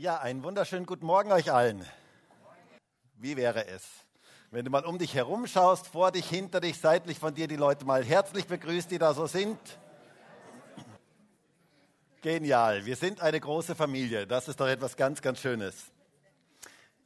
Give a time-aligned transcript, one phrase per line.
[0.00, 1.84] Ja, einen wunderschönen guten Morgen euch allen.
[3.18, 3.82] Wie wäre es,
[4.50, 7.56] wenn du mal um dich herum schaust, vor dich, hinter dich, seitlich von dir die
[7.56, 9.58] Leute mal herzlich begrüßt, die da so sind?
[12.22, 14.26] Genial, wir sind eine große Familie.
[14.26, 15.76] Das ist doch etwas ganz, ganz Schönes.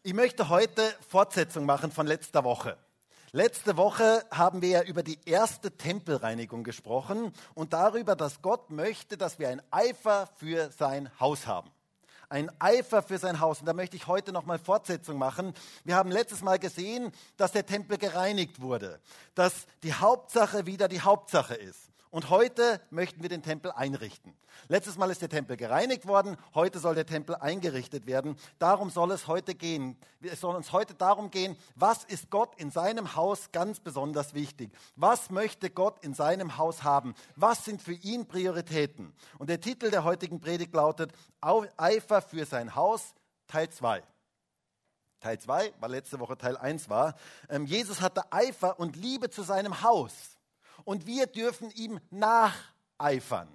[0.04, 2.76] Ich möchte heute Fortsetzung machen von letzter Woche.
[3.32, 9.16] Letzte Woche haben wir ja über die erste Tempelreinigung gesprochen und darüber, dass Gott möchte,
[9.16, 11.73] dass wir ein Eifer für sein Haus haben
[12.34, 13.61] ein Eifer für sein Haus.
[13.61, 15.54] Und da möchte ich heute nochmal Fortsetzung machen.
[15.84, 19.00] Wir haben letztes Mal gesehen, dass der Tempel gereinigt wurde,
[19.36, 21.83] dass die Hauptsache wieder die Hauptsache ist.
[22.14, 24.36] Und heute möchten wir den Tempel einrichten.
[24.68, 28.37] Letztes Mal ist der Tempel gereinigt worden, heute soll der Tempel eingerichtet werden.
[28.61, 29.96] Darum soll es heute gehen.
[30.23, 34.70] Es soll uns heute darum gehen, was ist Gott in seinem Haus ganz besonders wichtig?
[34.95, 37.17] Was möchte Gott in seinem Haus haben?
[37.34, 39.12] Was sind für ihn Prioritäten?
[39.41, 43.12] Und der Titel der heutigen Predigt lautet Eifer für sein Haus,
[43.49, 44.05] Teil 2.
[45.19, 47.17] Teil 2, weil letzte Woche Teil 1 war.
[47.49, 50.34] Ähm, Jesus hatte Eifer und Liebe zu seinem Haus
[50.85, 53.49] und wir dürfen ihm nacheifern.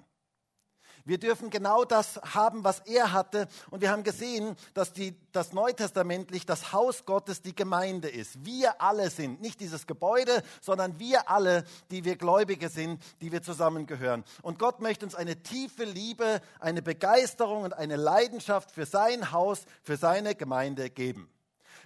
[1.10, 3.48] Wir dürfen genau das haben, was er hatte.
[3.72, 8.46] Und wir haben gesehen, dass die, das neutestamentlich das Haus Gottes die Gemeinde ist.
[8.46, 13.42] Wir alle sind, nicht dieses Gebäude, sondern wir alle, die wir Gläubige sind, die wir
[13.42, 14.24] zusammengehören.
[14.44, 19.66] Und Gott möchte uns eine tiefe Liebe, eine Begeisterung und eine Leidenschaft für sein Haus,
[19.82, 21.28] für seine Gemeinde geben.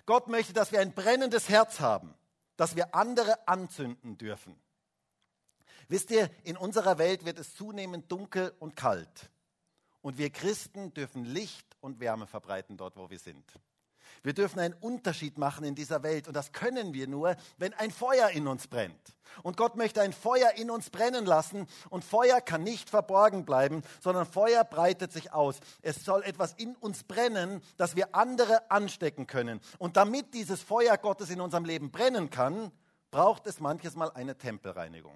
[0.06, 2.14] Gott möchte, dass wir ein brennendes Herz haben,
[2.58, 4.60] dass wir andere anzünden dürfen.
[5.88, 9.30] Wisst ihr, in unserer Welt wird es zunehmend dunkel und kalt.
[10.02, 13.46] Und wir Christen dürfen Licht und Wärme verbreiten dort, wo wir sind.
[14.22, 17.92] Wir dürfen einen Unterschied machen in dieser Welt und das können wir nur, wenn ein
[17.92, 19.16] Feuer in uns brennt.
[19.42, 23.82] Und Gott möchte ein Feuer in uns brennen lassen und Feuer kann nicht verborgen bleiben,
[24.02, 25.60] sondern Feuer breitet sich aus.
[25.82, 29.60] Es soll etwas in uns brennen, das wir andere anstecken können.
[29.78, 32.72] Und damit dieses Feuer Gottes in unserem Leben brennen kann,
[33.12, 35.16] braucht es manches Mal eine Tempelreinigung.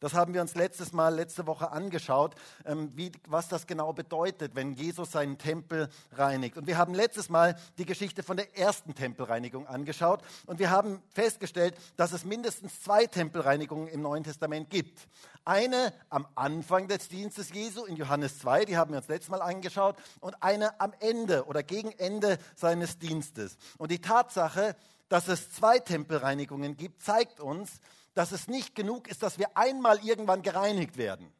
[0.00, 4.54] Das haben wir uns letztes Mal, letzte Woche angeschaut, ähm, wie, was das genau bedeutet,
[4.54, 6.56] wenn Jesus seinen Tempel reinigt.
[6.56, 11.02] Und wir haben letztes Mal die Geschichte von der ersten Tempelreinigung angeschaut und wir haben
[11.14, 15.08] festgestellt, dass es mindestens zwei Tempelreinigungen im Neuen Testament gibt.
[15.44, 19.40] Eine am Anfang des Dienstes Jesu in Johannes 2, die haben wir uns letztes Mal
[19.40, 23.56] angeschaut, und eine am Ende oder gegen Ende seines Dienstes.
[23.78, 24.76] Und die Tatsache,
[25.08, 27.80] dass es zwei Tempelreinigungen gibt, zeigt uns,
[28.18, 31.32] dass es nicht genug ist, dass wir einmal irgendwann gereinigt werden,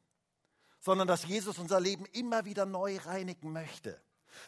[0.79, 4.01] sondern dass Jesus unser Leben immer wieder neu reinigen möchte.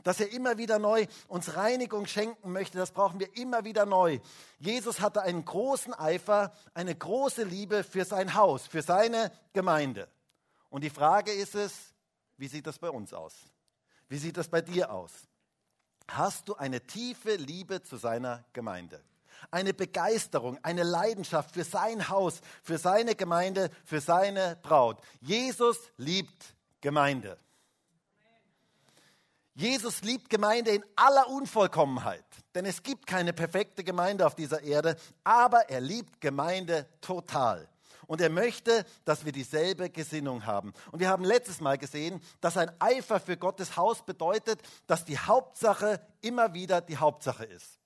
[0.05, 4.21] Dass er immer wieder neu uns Reinigung schenken möchte, das brauchen wir immer wieder neu.
[4.61, 10.07] Jesus hatte einen großen Eifer, eine große Liebe für sein Haus, für seine Gemeinde.
[10.69, 11.73] Und die Frage ist es,
[12.37, 13.35] wie sieht das bei uns aus?
[14.09, 15.11] Wie sieht das bei dir aus?
[16.07, 19.03] Hast du eine tiefe Liebe zu seiner Gemeinde?
[19.51, 25.01] Eine Begeisterung, eine Leidenschaft für sein Haus, für seine Gemeinde, für seine Braut.
[25.21, 27.39] Jesus liebt Gemeinde.
[29.55, 32.25] Jesus liebt Gemeinde in aller Unvollkommenheit,
[32.55, 37.69] denn es gibt keine perfekte Gemeinde auf dieser Erde, aber er liebt Gemeinde total.
[38.07, 40.73] Und er möchte, dass wir dieselbe Gesinnung haben.
[40.91, 45.19] Und wir haben letztes Mal gesehen, dass ein Eifer für Gottes Haus bedeutet, dass die
[45.19, 47.80] Hauptsache immer wieder die Hauptsache ist.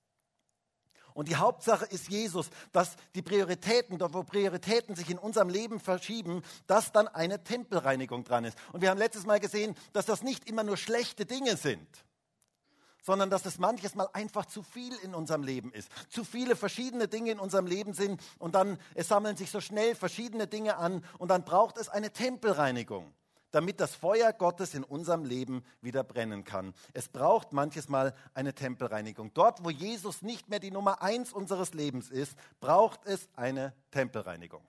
[1.14, 5.78] Und die Hauptsache ist Jesus, dass die Prioritäten, dort wo Prioritäten sich in unserem Leben
[5.78, 8.58] verschieben, dass dann eine Tempelreinigung dran ist.
[8.72, 11.86] Und wir haben letztes Mal gesehen, dass das nicht immer nur schlechte Dinge sind,
[13.00, 15.88] sondern dass es manches Mal einfach zu viel in unserem Leben ist.
[16.08, 19.94] Zu viele verschiedene Dinge in unserem Leben sind und dann, es sammeln sich so schnell
[19.94, 23.14] verschiedene Dinge an und dann braucht es eine Tempelreinigung
[23.54, 26.75] damit das Feuer Gottes in unserem Leben wieder brennen kann.
[26.92, 29.32] Es braucht manches Mal eine Tempelreinigung.
[29.32, 34.66] Dort, wo Jesus nicht mehr die Nummer eins unseres Lebens ist, braucht es eine Tempelreinigung.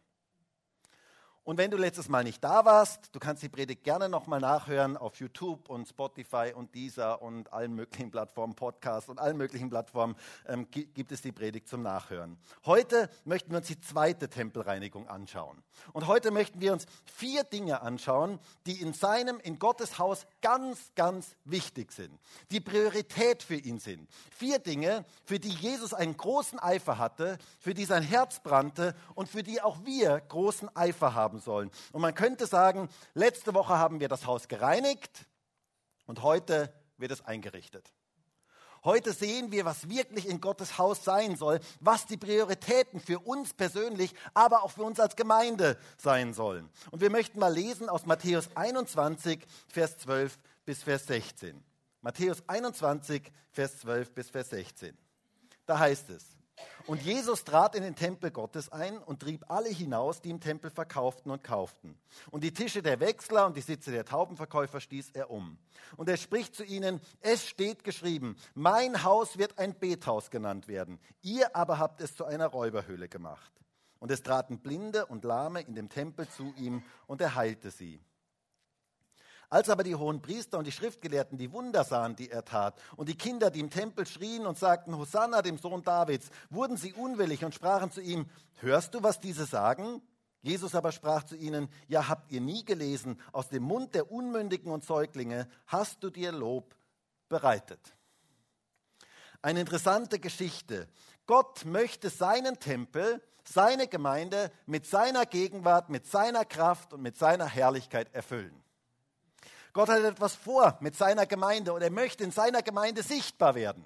[1.46, 4.98] Und wenn du letztes Mal nicht da warst, du kannst die Predigt gerne nochmal nachhören
[4.98, 10.16] auf YouTube und Spotify und Deezer und allen möglichen Plattformen, Podcasts und allen möglichen Plattformen
[10.48, 12.40] ähm, gibt es die Predigt zum Nachhören.
[12.66, 15.62] Heute möchten wir uns die zweite Tempelreinigung anschauen.
[15.94, 20.96] Und heute möchten wir uns vier Dinge anschauen, die in seinem, in Gottes Haus ganz,
[20.96, 22.20] ganz wichtig sind,
[22.50, 24.10] die Priorität für ihn sind.
[24.32, 29.30] Vier Dinge, für die Jesus einen großen Eifer hatte, für die sein Herz brannte und
[29.30, 31.72] für die auch wir großen Eifer haben haben sollen.
[31.92, 35.26] Und man könnte sagen, letzte Woche haben wir das Haus gereinigt
[36.06, 37.92] und heute wird es eingerichtet.
[38.84, 43.54] Heute sehen wir, was wirklich in Gottes Haus sein soll, was die Prioritäten für uns
[43.54, 46.70] persönlich, aber auch für uns als Gemeinde sein sollen.
[46.92, 51.64] Und wir möchten mal lesen aus Matthäus 21, Vers 12 bis Vers 16.
[52.02, 54.96] Matthäus 21, Vers 12 bis Vers 16.
[55.66, 56.35] Da heißt es,
[56.88, 60.70] und Jesus trat in den Tempel Gottes ein und trieb alle hinaus, die im Tempel
[60.70, 61.98] verkauften und kauften.
[62.30, 65.58] Und die Tische der Wechsler und die Sitze der Taubenverkäufer stieß er um.
[65.98, 71.00] Und er spricht zu ihnen, es steht geschrieben, mein Haus wird ein Bethaus genannt werden.
[71.24, 73.52] Ihr aber habt es zu einer Räuberhöhle gemacht.
[74.00, 78.00] Und es traten Blinde und Lahme in dem Tempel zu ihm und er heilte sie.
[79.50, 83.10] Als aber die hohen Priester und die Schriftgelehrten die Wunder sahen, die er tat, und
[83.10, 87.46] die Kinder, die im Tempel schrien und sagten, Hosanna dem Sohn Davids, wurden sie unwillig
[87.46, 88.26] und sprachen zu ihm,
[88.56, 90.02] hörst du, was diese sagen?
[90.42, 94.72] Jesus aber sprach zu ihnen, ja habt ihr nie gelesen, aus dem Mund der Unmündigen
[94.72, 96.76] und Säuglinge hast du dir Lob
[97.30, 97.96] bereitet.
[99.42, 100.88] Eine interessante Geschichte.
[101.26, 107.46] Gott möchte seinen Tempel, seine Gemeinde mit seiner Gegenwart, mit seiner Kraft und mit seiner
[107.46, 108.65] Herrlichkeit erfüllen.
[109.76, 113.84] Gott hat etwas vor mit seiner Gemeinde und er möchte in seiner Gemeinde sichtbar werden.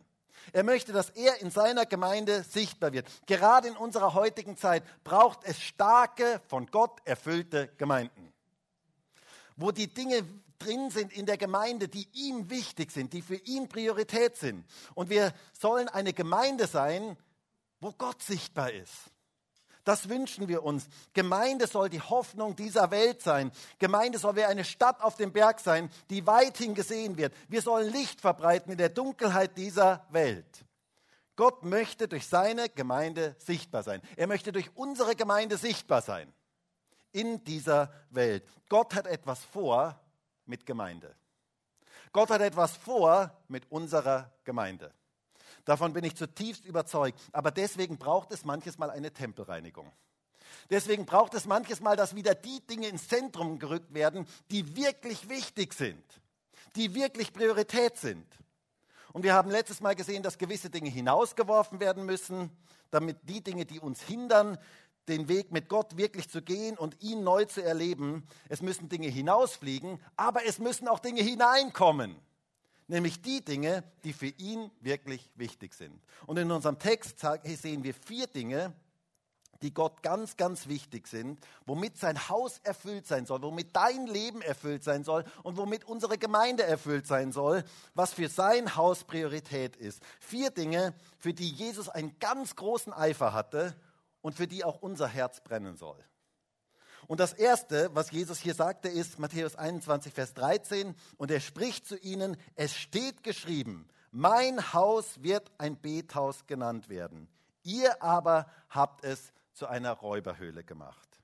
[0.54, 3.08] Er möchte, dass er in seiner Gemeinde sichtbar wird.
[3.26, 8.32] Gerade in unserer heutigen Zeit braucht es starke, von Gott erfüllte Gemeinden,
[9.56, 10.24] wo die Dinge
[10.60, 14.66] drin sind in der Gemeinde, die ihm wichtig sind, die für ihn Priorität sind.
[14.94, 17.18] Und wir sollen eine Gemeinde sein,
[17.80, 19.10] wo Gott sichtbar ist.
[19.90, 20.88] Das wünschen wir uns.
[21.14, 23.52] Gemeinde soll die Hoffnung dieser Welt sein.
[23.80, 27.34] Gemeinde soll wie eine Stadt auf dem Berg sein, die weithin gesehen wird.
[27.48, 30.64] Wir sollen Licht verbreiten in der Dunkelheit dieser Welt.
[31.36, 34.04] Gott möchte durch seine Gemeinde sichtbar sein.
[34.16, 36.32] Er möchte durch unsere Gemeinde sichtbar sein
[37.12, 38.46] in dieser Welt.
[38.70, 40.00] Gott hat etwas vor
[40.46, 41.16] mit Gemeinde.
[42.14, 44.94] Gott hat etwas vor mit unserer Gemeinde.
[45.66, 47.20] Davon bin ich zutiefst überzeugt.
[47.32, 49.92] Aber deswegen braucht es manches Mal eine Tempelreinigung.
[50.70, 55.30] Deswegen braucht es manches Mal, dass wieder die Dinge ins Zentrum gerückt werden, die wirklich
[55.30, 56.04] wichtig sind,
[56.76, 58.26] die wirklich Priorität sind.
[59.14, 62.52] Und wir haben letztes Mal gesehen, dass gewisse Dinge hinausgeworfen werden müssen,
[62.92, 64.58] damit die Dinge, die uns hindern,
[65.08, 69.08] den Weg mit Gott wirklich zu gehen und ihn neu zu erleben, es müssen Dinge
[69.08, 72.16] hinausfliegen, aber es müssen auch Dinge hineinkommen
[72.90, 76.02] nämlich die Dinge, die für ihn wirklich wichtig sind.
[76.26, 78.74] Und in unserem Text sehen wir vier Dinge,
[79.62, 84.42] die Gott ganz, ganz wichtig sind, womit sein Haus erfüllt sein soll, womit dein Leben
[84.42, 87.64] erfüllt sein soll und womit unsere Gemeinde erfüllt sein soll,
[87.94, 90.02] was für sein Haus Priorität ist.
[90.20, 93.76] Vier Dinge, für die Jesus einen ganz großen Eifer hatte
[94.22, 95.98] und für die auch unser Herz brennen soll.
[97.10, 100.96] Und das Erste, was Jesus hier sagte, ist Matthäus 21, Vers 13.
[101.18, 107.28] Und er spricht zu ihnen, es steht geschrieben, mein Haus wird ein Bethaus genannt werden.
[107.64, 111.20] Ihr aber habt es zu einer Räuberhöhle gemacht.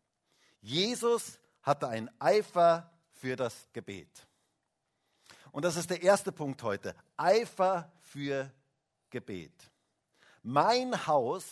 [0.60, 4.28] Jesus hatte einen Eifer für das Gebet.
[5.52, 6.96] Und das ist der erste Punkt heute.
[7.16, 8.52] Eifer für
[9.12, 9.54] Gebet.
[10.42, 11.46] Mein Haus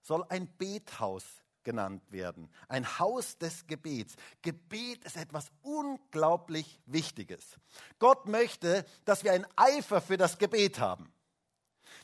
[0.00, 1.26] soll ein Bethaus
[1.66, 2.48] genannt werden.
[2.68, 4.14] Ein Haus des Gebets.
[4.40, 7.58] Gebet ist etwas unglaublich Wichtiges.
[7.98, 11.12] Gott möchte, dass wir einen Eifer für das Gebet haben.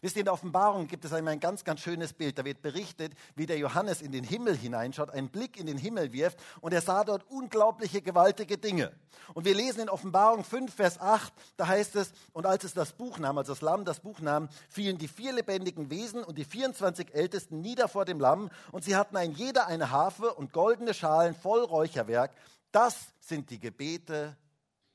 [0.02, 2.36] Wisst ihr, in der Offenbarung gibt es einmal ein ganz, ganz schönes Bild.
[2.36, 6.12] Da wird berichtet, wie der Johannes in den Himmel hineinschaut, einen Blick in den Himmel
[6.12, 8.92] wirft und er sah dort unglaubliche, gewaltige Dinge.
[9.32, 12.94] Und wir lesen in Offenbarung 5, Vers 8, da heißt es, und als es das
[12.94, 16.44] Buch nahm, also das Lamm das Buch nahm, fielen die vier lebendigen Wesen und die
[16.44, 20.94] 24 Ältesten nieder vor dem Lamm und sie hatten ein jeder eine Harfe und goldene
[20.94, 22.32] Schalen voll Räucherwerk.
[22.72, 24.36] Das sind die Gebete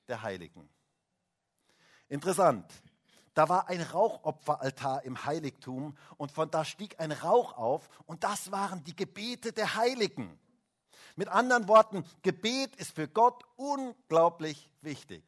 [0.10, 0.68] der Heiligen.
[2.10, 2.66] Interessant.
[3.38, 8.52] Da war ein Rauchopferaltar im Heiligtum und von da stieg ein Rauch auf und das
[8.52, 10.40] waren die Gebete der Heiligen.
[11.16, 15.24] Mit anderen Worten, Gebet ist für Gott unglaublich wichtig.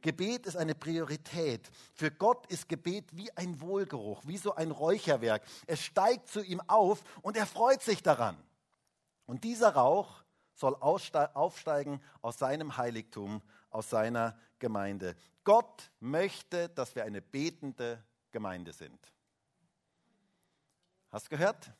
[0.00, 1.70] Gebet ist eine Priorität.
[1.94, 5.44] Für Gott ist Gebet wie ein Wohlgeruch, wie so ein Räucherwerk.
[5.68, 8.36] Es steigt zu ihm auf und er freut sich daran.
[9.24, 13.40] Und dieser Rauch soll aufsteigen aus seinem Heiligtum,
[13.70, 15.14] aus seiner Gemeinde.
[15.48, 19.00] Gott möchte, dass wir eine betende Gemeinde sind.
[21.08, 21.70] Hast du gehört?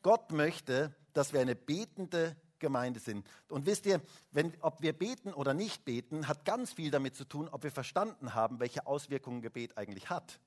[0.00, 3.28] Gott möchte, dass wir eine betende Gemeinde sind.
[3.50, 7.26] Und wisst ihr, wenn, ob wir beten oder nicht beten, hat ganz viel damit zu
[7.26, 10.40] tun, ob wir verstanden haben, welche Auswirkungen Gebet eigentlich hat.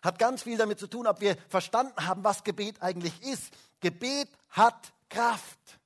[0.00, 3.52] Hat ganz viel damit zu tun, ob wir verstanden haben, was Gebet eigentlich ist.
[3.80, 5.78] Gebet hat Kraft.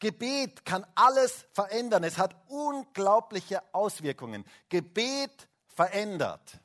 [0.00, 2.04] Gebet kann alles verändern.
[2.04, 4.44] Es hat unglaubliche Auswirkungen.
[4.70, 6.58] Gebet verändert.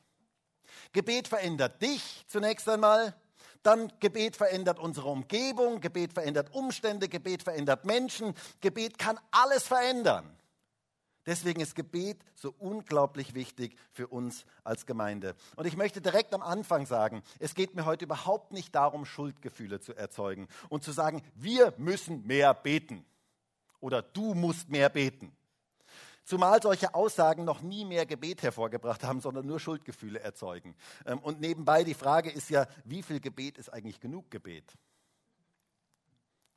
[0.92, 3.14] Gebet verändert dich zunächst einmal.
[3.62, 5.80] Dann Gebet verändert unsere Umgebung.
[5.80, 7.08] Gebet verändert Umstände.
[7.08, 8.34] Gebet verändert Menschen.
[8.60, 10.32] Gebet kann alles verändern.
[11.26, 15.34] Deswegen ist Gebet so unglaublich wichtig für uns als Gemeinde.
[15.56, 19.80] Und ich möchte direkt am Anfang sagen, es geht mir heute überhaupt nicht darum, Schuldgefühle
[19.80, 23.04] zu erzeugen und zu sagen, wir müssen mehr beten
[23.80, 25.36] oder du musst mehr beten.
[26.24, 30.74] Zumal solche Aussagen noch nie mehr Gebet hervorgebracht haben, sondern nur Schuldgefühle erzeugen.
[31.06, 34.76] Ähm, und nebenbei die Frage ist ja, wie viel Gebet ist eigentlich genug Gebet?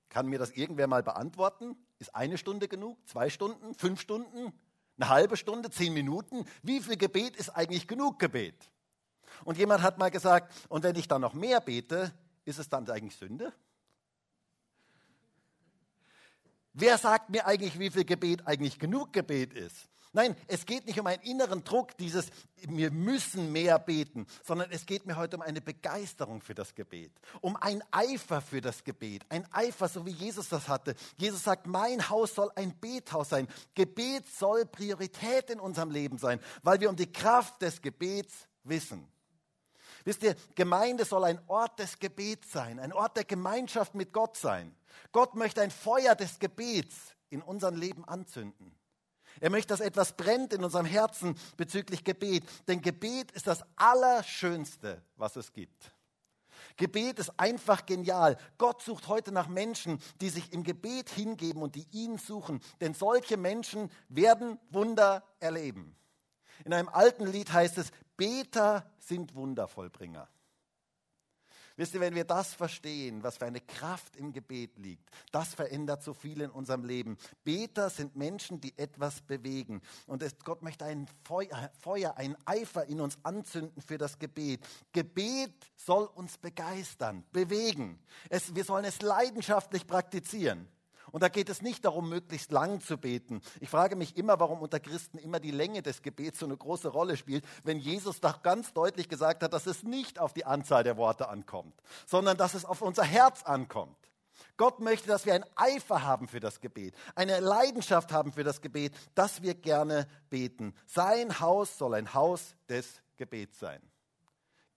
[0.09, 1.75] Kann mir das irgendwer mal beantworten?
[1.99, 2.97] Ist eine Stunde genug?
[3.05, 3.75] Zwei Stunden?
[3.75, 4.53] Fünf Stunden?
[4.97, 5.69] Eine halbe Stunde?
[5.69, 6.45] Zehn Minuten?
[6.63, 8.55] Wie viel Gebet ist eigentlich genug Gebet?
[9.45, 12.11] Und jemand hat mal gesagt, und wenn ich dann noch mehr bete,
[12.43, 13.53] ist es dann eigentlich Sünde?
[16.73, 19.89] Wer sagt mir eigentlich, wie viel Gebet eigentlich genug Gebet ist?
[20.11, 24.87] Nein, es geht nicht um einen inneren Druck, dieses wir müssen mehr beten, sondern es
[24.87, 27.11] geht mir heute um eine Begeisterung für das Gebet,
[27.41, 30.95] um ein Eifer für das Gebet, ein Eifer, so wie Jesus das hatte.
[31.17, 33.47] Jesus sagt, mein Haus soll ein Bethaus sein.
[33.75, 39.07] Gebet soll Priorität in unserem Leben sein, weil wir um die Kraft des Gebets wissen.
[40.05, 44.37] Wisst ihr, Gemeinde soll ein Ort des Gebets sein, ein Ort der Gemeinschaft mit Gott
[44.37, 44.75] sein.
[45.11, 48.75] Gott möchte ein Feuer des Gebets in unserem Leben anzünden.
[49.39, 52.43] Er möchte, dass etwas brennt in unserem Herzen bezüglich Gebet.
[52.67, 55.93] Denn Gebet ist das Allerschönste, was es gibt.
[56.75, 58.37] Gebet ist einfach genial.
[58.57, 62.61] Gott sucht heute nach Menschen, die sich im Gebet hingeben und die ihn suchen.
[62.81, 65.95] Denn solche Menschen werden Wunder erleben.
[66.65, 70.27] In einem alten Lied heißt es, Beter sind Wundervollbringer.
[71.79, 76.03] Wisst ihr, wenn wir das verstehen, was für eine Kraft im Gebet liegt, das verändert
[76.03, 77.17] so viel in unserem Leben.
[77.45, 79.81] Beter sind Menschen, die etwas bewegen.
[80.05, 84.59] Und Gott möchte ein Feuer, Feuer, ein Eifer in uns anzünden für das Gebet.
[84.91, 87.97] Gebet soll uns begeistern, bewegen.
[88.29, 90.67] Es, wir sollen es leidenschaftlich praktizieren.
[91.11, 93.41] Und da geht es nicht darum, möglichst lang zu beten.
[93.59, 96.89] Ich frage mich immer, warum unter Christen immer die Länge des Gebets so eine große
[96.89, 100.83] Rolle spielt, wenn Jesus doch ganz deutlich gesagt hat, dass es nicht auf die Anzahl
[100.83, 101.73] der Worte ankommt,
[102.05, 103.97] sondern dass es auf unser Herz ankommt.
[104.57, 108.61] Gott möchte, dass wir ein Eifer haben für das Gebet, eine Leidenschaft haben für das
[108.61, 110.73] Gebet, dass wir gerne beten.
[110.85, 113.81] Sein Haus soll ein Haus des Gebets sein.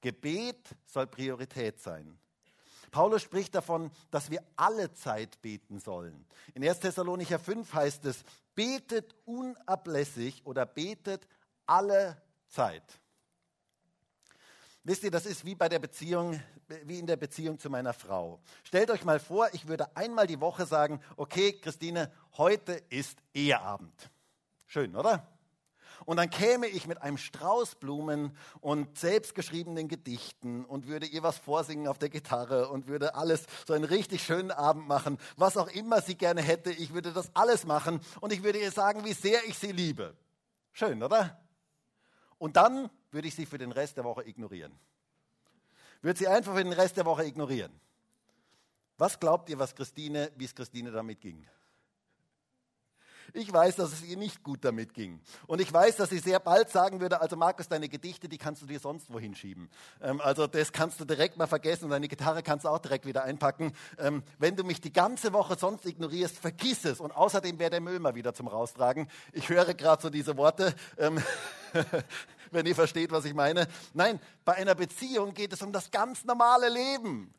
[0.00, 2.18] Gebet soll Priorität sein.
[2.92, 6.26] Paulus spricht davon, dass wir alle Zeit beten sollen.
[6.54, 6.78] In 1.
[6.78, 8.22] Thessalonicher 5 heißt es,
[8.54, 11.26] betet unablässig oder betet
[11.66, 12.84] alle Zeit.
[14.84, 16.40] Wisst ihr, das ist wie bei der Beziehung,
[16.84, 18.40] wie in der Beziehung zu meiner Frau.
[18.62, 24.10] Stellt euch mal vor, ich würde einmal die Woche sagen, okay, Christine, heute ist Eheabend.
[24.66, 25.31] Schön, oder?
[26.04, 31.38] Und dann käme ich mit einem Strauß Blumen und selbstgeschriebenen Gedichten und würde ihr was
[31.38, 35.68] vorsingen auf der Gitarre und würde alles so einen richtig schönen Abend machen, was auch
[35.68, 36.70] immer sie gerne hätte.
[36.72, 40.16] Ich würde das alles machen und ich würde ihr sagen, wie sehr ich sie liebe.
[40.72, 41.40] Schön, oder?
[42.38, 44.72] Und dann würde ich sie für den Rest der Woche ignorieren.
[46.00, 47.72] Würde sie einfach für den Rest der Woche ignorieren.
[48.98, 51.46] Was glaubt ihr, was Christine, wie es Christine damit ging?
[53.32, 55.20] Ich weiß, dass es ihr nicht gut damit ging.
[55.46, 58.62] Und ich weiß, dass sie sehr bald sagen würde, also Markus, deine Gedichte, die kannst
[58.62, 59.68] du dir sonst wohin schieben.
[60.00, 63.06] Ähm, also das kannst du direkt mal vergessen und deine Gitarre kannst du auch direkt
[63.06, 63.72] wieder einpacken.
[63.98, 67.00] Ähm, wenn du mich die ganze Woche sonst ignorierst, vergiss es.
[67.00, 69.08] Und außerdem wäre der Müll mal wieder zum Raustragen.
[69.32, 70.74] Ich höre gerade so diese Worte.
[70.98, 71.22] Ähm,
[72.50, 73.66] wenn ihr versteht, was ich meine.
[73.94, 77.34] Nein, bei einer Beziehung geht es um das ganz normale Leben.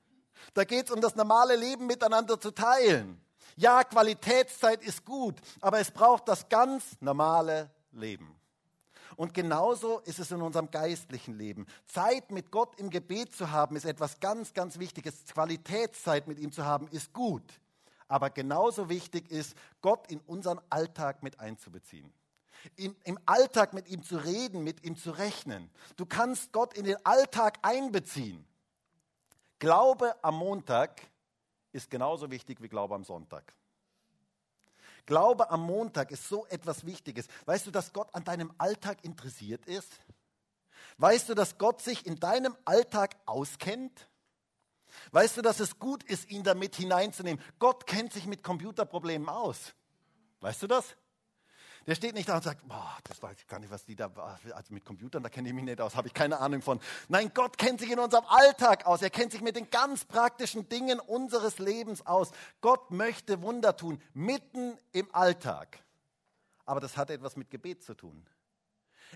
[0.53, 3.19] Da geht es um das normale Leben miteinander zu teilen.
[3.55, 8.35] Ja, Qualitätszeit ist gut, aber es braucht das ganz normale Leben.
[9.15, 11.67] Und genauso ist es in unserem geistlichen Leben.
[11.85, 15.25] Zeit mit Gott im Gebet zu haben, ist etwas ganz, ganz Wichtiges.
[15.25, 17.43] Qualitätszeit mit ihm zu haben, ist gut.
[18.07, 22.11] Aber genauso wichtig ist, Gott in unseren Alltag mit einzubeziehen.
[22.75, 25.69] In, Im Alltag mit ihm zu reden, mit ihm zu rechnen.
[25.95, 28.45] Du kannst Gott in den Alltag einbeziehen.
[29.59, 31.01] Glaube am Montag
[31.73, 33.53] ist genauso wichtig wie Glaube am Sonntag.
[35.05, 37.27] Glaube am Montag ist so etwas Wichtiges.
[37.45, 39.99] Weißt du, dass Gott an deinem Alltag interessiert ist?
[40.97, 44.07] Weißt du, dass Gott sich in deinem Alltag auskennt?
[45.11, 47.43] Weißt du, dass es gut ist, ihn damit hineinzunehmen?
[47.59, 49.73] Gott kennt sich mit Computerproblemen aus.
[50.39, 50.95] Weißt du das?
[51.85, 54.09] Der steht nicht da und sagt, boah, das weiß ich gar nicht, was die da,
[54.53, 56.79] also mit Computern, da kenne ich mich nicht aus, habe ich keine Ahnung von.
[57.09, 59.01] Nein, Gott kennt sich in unserem Alltag aus.
[59.01, 62.31] Er kennt sich mit den ganz praktischen Dingen unseres Lebens aus.
[62.61, 65.79] Gott möchte Wunder tun, mitten im Alltag.
[66.65, 68.25] Aber das hat etwas mit Gebet zu tun.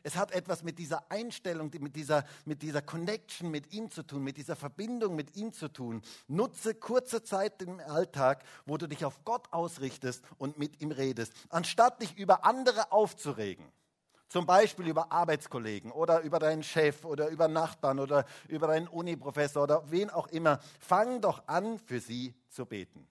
[0.04, 4.24] Es hat etwas mit dieser Einstellung, mit dieser, mit dieser Connection mit ihm zu tun,
[4.24, 6.02] mit dieser Verbindung mit ihm zu tun.
[6.28, 11.34] Nutze kurze Zeit im Alltag, wo du dich auf Gott ausrichtest und mit ihm redest,
[11.50, 13.66] anstatt dich über andere aufzuregen.
[14.30, 19.64] Zum Beispiel über Arbeitskollegen oder über deinen Chef oder über Nachbarn oder über deinen Uniprofessor
[19.64, 20.60] oder wen auch immer.
[20.80, 23.08] Fang doch an, für sie zu beten.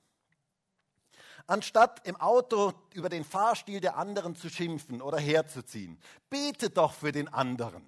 [1.47, 5.99] Anstatt im Auto über den Fahrstil der anderen zu schimpfen oder herzuziehen,
[6.29, 7.87] bete doch für den anderen.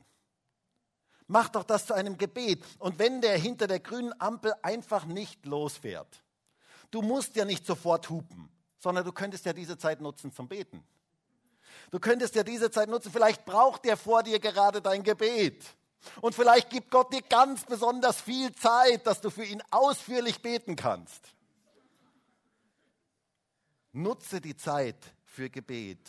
[1.27, 2.65] Mach doch das zu einem Gebet.
[2.79, 6.23] Und wenn der hinter der grünen Ampel einfach nicht losfährt,
[6.91, 8.49] du musst ja nicht sofort hupen,
[8.79, 10.83] sondern du könntest ja diese Zeit nutzen zum Beten.
[11.91, 13.13] Du könntest ja diese Zeit nutzen.
[13.13, 15.65] Vielleicht braucht er vor dir gerade dein Gebet.
[16.21, 20.77] Und vielleicht gibt Gott dir ganz besonders viel Zeit, dass du für ihn ausführlich beten
[20.77, 21.35] kannst.
[23.99, 26.09] Nutze die Zeit für Gebet.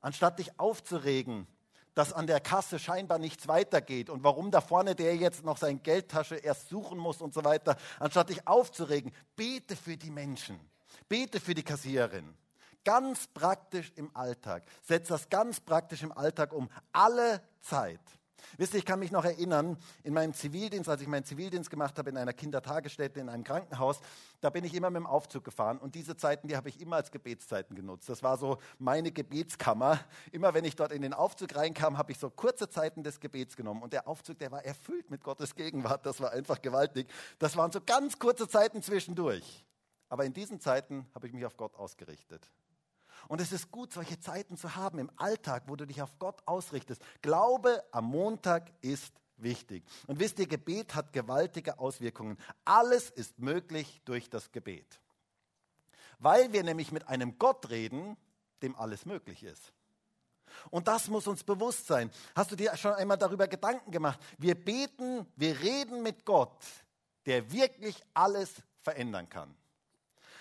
[0.00, 1.46] Anstatt dich aufzuregen,
[1.94, 5.78] dass an der Kasse scheinbar nichts weitergeht und warum da vorne der jetzt noch seine
[5.78, 10.60] Geldtasche erst suchen muss und so weiter, anstatt dich aufzuregen, bete für die Menschen.
[11.08, 12.34] Bete für die Kassiererin.
[12.84, 14.64] Ganz praktisch im Alltag.
[14.82, 16.68] Setz das ganz praktisch im Alltag um.
[16.92, 18.00] Alle Zeit.
[18.58, 21.98] Wisst ihr, ich kann mich noch erinnern, in meinem Zivildienst, als ich meinen Zivildienst gemacht
[21.98, 24.00] habe in einer Kindertagesstätte, in einem Krankenhaus,
[24.40, 26.96] da bin ich immer mit dem Aufzug gefahren und diese Zeiten, die habe ich immer
[26.96, 28.08] als Gebetszeiten genutzt.
[28.08, 30.00] Das war so meine Gebetskammer.
[30.32, 33.56] Immer wenn ich dort in den Aufzug reinkam, habe ich so kurze Zeiten des Gebets
[33.56, 36.06] genommen und der Aufzug, der war erfüllt mit Gottes Gegenwart.
[36.06, 37.08] Das war einfach gewaltig.
[37.38, 39.64] Das waren so ganz kurze Zeiten zwischendurch.
[40.08, 42.48] Aber in diesen Zeiten habe ich mich auf Gott ausgerichtet.
[43.28, 46.42] Und es ist gut, solche Zeiten zu haben im Alltag, wo du dich auf Gott
[46.46, 47.02] ausrichtest.
[47.22, 49.84] Glaube am Montag ist wichtig.
[50.06, 52.38] Und wisst ihr, Gebet hat gewaltige Auswirkungen.
[52.64, 55.00] Alles ist möglich durch das Gebet.
[56.18, 58.16] Weil wir nämlich mit einem Gott reden,
[58.62, 59.72] dem alles möglich ist.
[60.70, 62.10] Und das muss uns bewusst sein.
[62.34, 64.18] Hast du dir schon einmal darüber Gedanken gemacht?
[64.38, 66.64] Wir beten, wir reden mit Gott,
[67.26, 69.54] der wirklich alles verändern kann.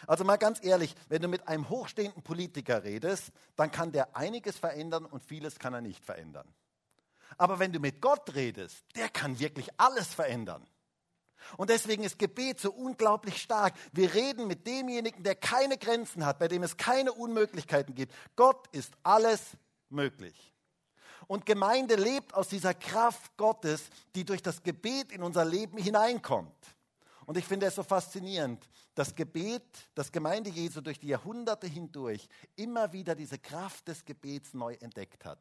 [0.07, 4.57] Also mal ganz ehrlich, wenn du mit einem hochstehenden Politiker redest, dann kann der einiges
[4.57, 6.47] verändern und vieles kann er nicht verändern.
[7.37, 10.65] Aber wenn du mit Gott redest, der kann wirklich alles verändern.
[11.57, 13.73] Und deswegen ist Gebet so unglaublich stark.
[13.91, 18.13] Wir reden mit demjenigen, der keine Grenzen hat, bei dem es keine Unmöglichkeiten gibt.
[18.35, 19.41] Gott ist alles
[19.89, 20.53] möglich.
[21.27, 26.74] Und Gemeinde lebt aus dieser Kraft Gottes, die durch das Gebet in unser Leben hineinkommt.
[27.25, 29.63] Und ich finde es so faszinierend, dass Gebet,
[29.95, 35.25] das Gemeinde Jesu durch die Jahrhunderte hindurch immer wieder diese Kraft des Gebets neu entdeckt
[35.25, 35.39] hat.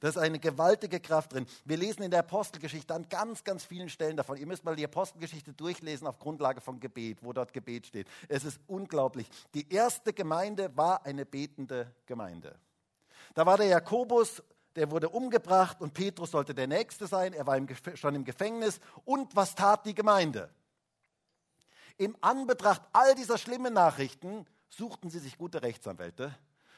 [0.00, 1.46] Da ist eine gewaltige Kraft drin.
[1.64, 4.36] Wir lesen in der Apostelgeschichte an ganz, ganz vielen Stellen davon.
[4.36, 8.08] Ihr müsst mal die Apostelgeschichte durchlesen auf Grundlage von Gebet, wo dort Gebet steht.
[8.28, 9.28] Es ist unglaublich.
[9.54, 12.58] Die erste Gemeinde war eine betende Gemeinde.
[13.34, 14.42] Da war der Jakobus,
[14.76, 17.32] der wurde umgebracht und Petrus sollte der Nächste sein.
[17.32, 17.58] Er war
[17.94, 18.80] schon im Gefängnis.
[19.04, 20.50] Und was tat die Gemeinde?
[21.96, 26.36] Im Anbetracht all dieser schlimmen Nachrichten suchten sie sich gute Rechtsanwälte,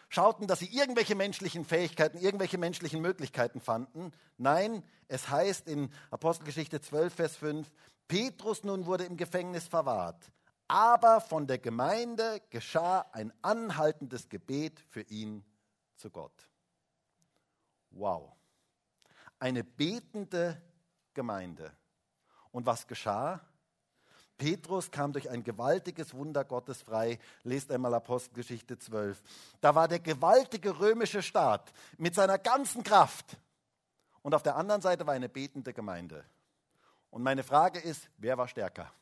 [0.09, 4.13] schauten, dass sie irgendwelche menschlichen Fähigkeiten, irgendwelche menschlichen Möglichkeiten fanden.
[4.37, 7.71] Nein, es heißt in Apostelgeschichte 12, Vers 5,
[8.09, 10.23] Petrus nun wurde im Gefängnis verwahrt,
[10.69, 15.45] aber von der Gemeinde geschah ein anhaltendes Gebet für ihn
[15.97, 16.49] zu Gott.
[17.91, 18.33] Wow.
[19.39, 20.61] Eine betende
[21.15, 21.73] Gemeinde.
[22.53, 23.41] Und was geschah?
[24.39, 27.19] Petrus kam durch ein gewaltiges Wunder Gottes frei.
[27.43, 29.23] Lest einmal Apostelgeschichte 12.
[29.61, 33.37] Da war der gewaltige römische Staat mit seiner ganzen Kraft.
[34.23, 36.25] Und auf der anderen Seite war eine betende Gemeinde.
[37.11, 38.93] Und meine Frage ist, wer war stärker?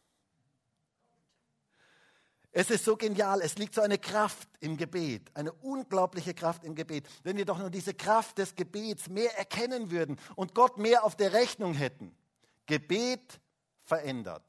[2.56, 6.76] Es ist so genial, es liegt so eine Kraft im Gebet, eine unglaubliche Kraft im
[6.76, 7.08] Gebet.
[7.24, 11.16] Wenn wir doch nur diese Kraft des Gebets mehr erkennen würden und Gott mehr auf
[11.16, 12.14] der Rechnung hätten.
[12.66, 13.40] Gebet
[13.82, 14.44] verändert.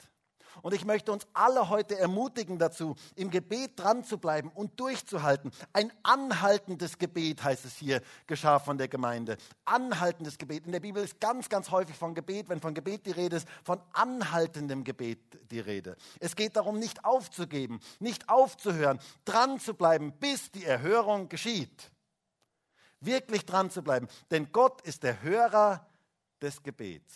[0.62, 5.52] Und ich möchte uns alle heute ermutigen dazu, im Gebet dran zu bleiben und durchzuhalten.
[5.74, 9.38] Ein anhaltendes Gebet heißt es hier, geschah von der Gemeinde.
[9.66, 10.66] Anhaltendes Gebet.
[10.66, 13.48] In der Bibel ist ganz, ganz häufig von Gebet, wenn von Gebet die Rede ist,
[13.64, 15.20] von anhaltendem Gebet
[15.52, 15.96] die Rede.
[16.20, 21.92] Es geht darum, nicht aufzugeben, nicht aufzuhören, dran zu bleiben, bis die Erhörung geschieht.
[23.00, 24.08] Wirklich dran zu bleiben.
[24.32, 25.86] Denn Gott ist der Hörer
[26.42, 27.14] des Gebets.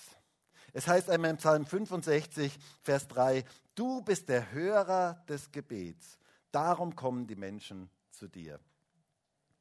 [0.74, 3.44] Es heißt einmal im Psalm 65, Vers 3,
[3.76, 6.18] du bist der Hörer des Gebets,
[6.52, 8.60] darum kommen die Menschen zu dir.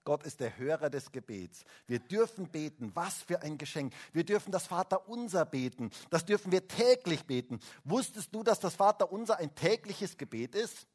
[0.08, 1.66] Gott ist der Hörer des Gebets.
[1.86, 2.90] Wir dürfen beten.
[2.94, 3.92] Was für ein Geschenk.
[4.14, 5.90] Wir dürfen das Vaterunser beten.
[6.08, 7.60] Das dürfen wir täglich beten.
[7.84, 10.86] Wusstest du, dass das Vaterunser ein tägliches Gebet ist?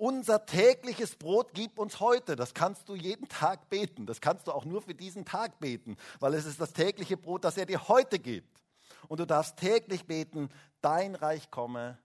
[0.00, 2.34] Unser tägliches Brot gib uns heute.
[2.34, 4.06] Das kannst du jeden Tag beten.
[4.06, 7.44] Das kannst du auch nur für diesen Tag beten, weil es ist das tägliche Brot,
[7.44, 8.62] das er dir heute gibt.
[9.08, 10.48] Und du darfst täglich beten,
[10.80, 11.98] dein Reich komme,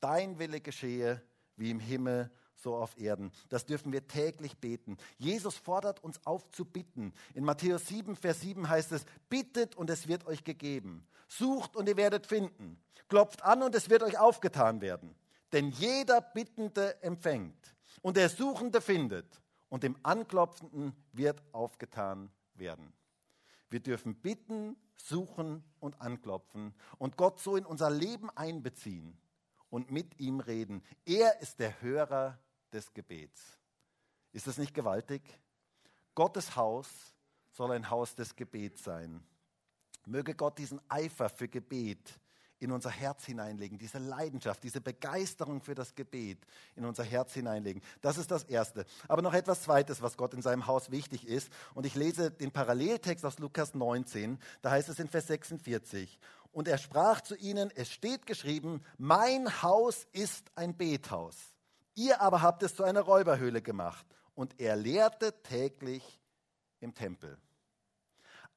[0.00, 1.22] dein Wille geschehe,
[1.56, 3.32] wie im Himmel, so auf Erden.
[3.48, 4.96] Das dürfen wir täglich beten.
[5.18, 7.12] Jesus fordert uns auf zu bitten.
[7.34, 11.06] In Matthäus 7, Vers 7 heißt es, bittet und es wird euch gegeben.
[11.26, 12.80] Sucht und ihr werdet finden.
[13.08, 15.16] Klopft an und es wird euch aufgetan werden.
[15.52, 22.92] Denn jeder Bittende empfängt und der Suchende findet und dem Anklopfenden wird aufgetan werden.
[23.68, 29.16] Wir dürfen bitten, suchen und anklopfen und Gott so in unser Leben einbeziehen
[29.70, 30.82] und mit ihm reden.
[31.06, 32.38] Er ist der Hörer
[32.72, 33.58] des Gebets.
[34.32, 35.22] Ist das nicht gewaltig?
[36.14, 36.88] Gottes Haus
[37.52, 39.24] soll ein Haus des Gebets sein.
[40.06, 42.18] Möge Gott diesen Eifer für Gebet
[42.60, 46.38] in unser Herz hineinlegen, diese Leidenschaft, diese Begeisterung für das Gebet
[46.76, 47.82] in unser Herz hineinlegen.
[48.02, 48.84] Das ist das Erste.
[49.08, 51.50] Aber noch etwas Zweites, was Gott in seinem Haus wichtig ist.
[51.74, 54.38] Und ich lese den Paralleltext aus Lukas 19.
[54.60, 56.18] Da heißt es in Vers 46.
[56.52, 61.36] Und er sprach zu ihnen, es steht geschrieben, mein Haus ist ein Bethaus.
[61.94, 64.06] Ihr aber habt es zu einer Räuberhöhle gemacht.
[64.34, 66.20] Und er lehrte täglich
[66.80, 67.38] im Tempel.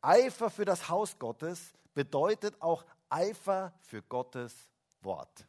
[0.02, 4.56] Eifer für das Haus Gottes bedeutet auch Eifer für Gottes
[5.02, 5.45] Wort.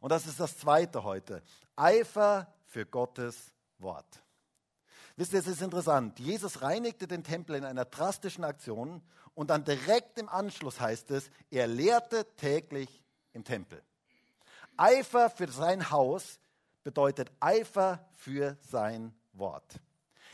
[0.00, 1.42] Und das ist das Zweite heute.
[1.74, 4.22] Eifer für Gottes Wort.
[5.16, 6.18] Wisst ihr, es ist interessant.
[6.18, 9.02] Jesus reinigte den Tempel in einer drastischen Aktion
[9.34, 13.82] und dann direkt im Anschluss heißt es, er lehrte täglich im Tempel.
[14.76, 16.38] Eifer für sein Haus
[16.82, 19.80] bedeutet Eifer für sein Wort.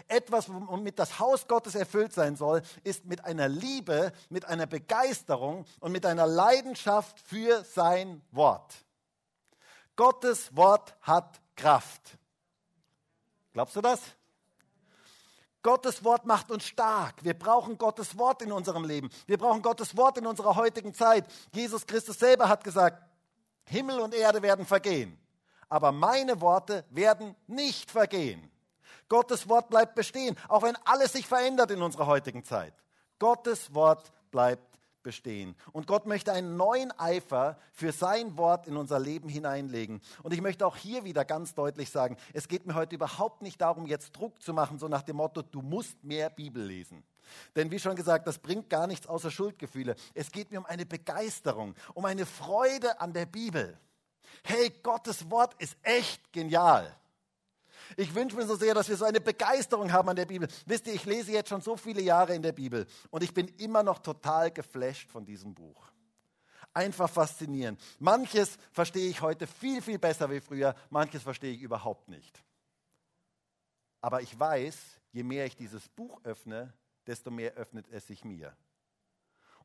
[0.09, 5.65] Etwas, womit das Haus Gottes erfüllt sein soll, ist mit einer Liebe, mit einer Begeisterung
[5.81, 8.73] und mit einer Leidenschaft für sein Wort.
[9.97, 12.19] Gottes Wort hat Kraft.
[13.53, 14.01] Glaubst du das?
[15.63, 17.25] Gottes Wort macht uns stark.
[17.25, 19.11] Wir brauchen Gottes Wort in unserem Leben.
[19.27, 21.25] Wir brauchen Gottes Wort in unserer heutigen Zeit.
[21.53, 23.03] Jesus Christus selber hat gesagt,
[23.65, 25.19] Himmel und Erde werden vergehen,
[25.69, 28.49] aber meine Worte werden nicht vergehen.
[29.09, 32.75] Gottes Wort bleibt bestehen, auch wenn alles sich verändert in unserer heutigen Zeit.
[33.19, 35.55] Gottes Wort bleibt bestehen.
[35.71, 40.01] Und Gott möchte einen neuen Eifer für sein Wort in unser Leben hineinlegen.
[40.25, 43.61] Und ich möchte auch hier wieder ganz deutlich sagen, es geht mir heute überhaupt nicht
[43.61, 47.05] darum, jetzt Druck zu machen, so nach dem Motto, du musst mehr Bibel lesen.
[47.55, 49.95] Denn wie schon gesagt, das bringt gar nichts außer Schuldgefühle.
[50.13, 53.79] Es geht mir um eine Begeisterung, um eine Freude an der Bibel.
[54.43, 56.93] Hey, Gottes Wort ist echt genial.
[57.97, 60.49] Ich wünsche mir so sehr, dass wir so eine Begeisterung haben an der Bibel.
[60.67, 63.49] Wisst ihr, ich lese jetzt schon so viele Jahre in der Bibel und ich bin
[63.59, 65.91] immer noch total geflasht von diesem Buch.
[66.75, 67.81] Einfach faszinierend.
[67.99, 72.43] Manches verstehe ich heute viel, viel besser wie früher, manches verstehe ich überhaupt nicht.
[74.01, 74.77] Aber ich weiß,
[75.13, 76.73] je mehr ich dieses Buch öffne,
[77.07, 78.55] desto mehr öffnet es sich mir.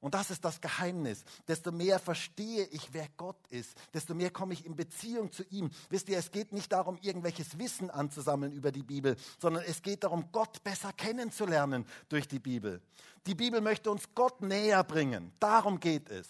[0.01, 1.23] Und das ist das Geheimnis.
[1.47, 5.69] Desto mehr verstehe ich, wer Gott ist, desto mehr komme ich in Beziehung zu ihm.
[5.89, 10.03] Wisst ihr, es geht nicht darum, irgendwelches Wissen anzusammeln über die Bibel, sondern es geht
[10.03, 12.81] darum, Gott besser kennenzulernen durch die Bibel.
[13.27, 15.31] Die Bibel möchte uns Gott näher bringen.
[15.39, 16.27] Darum geht es.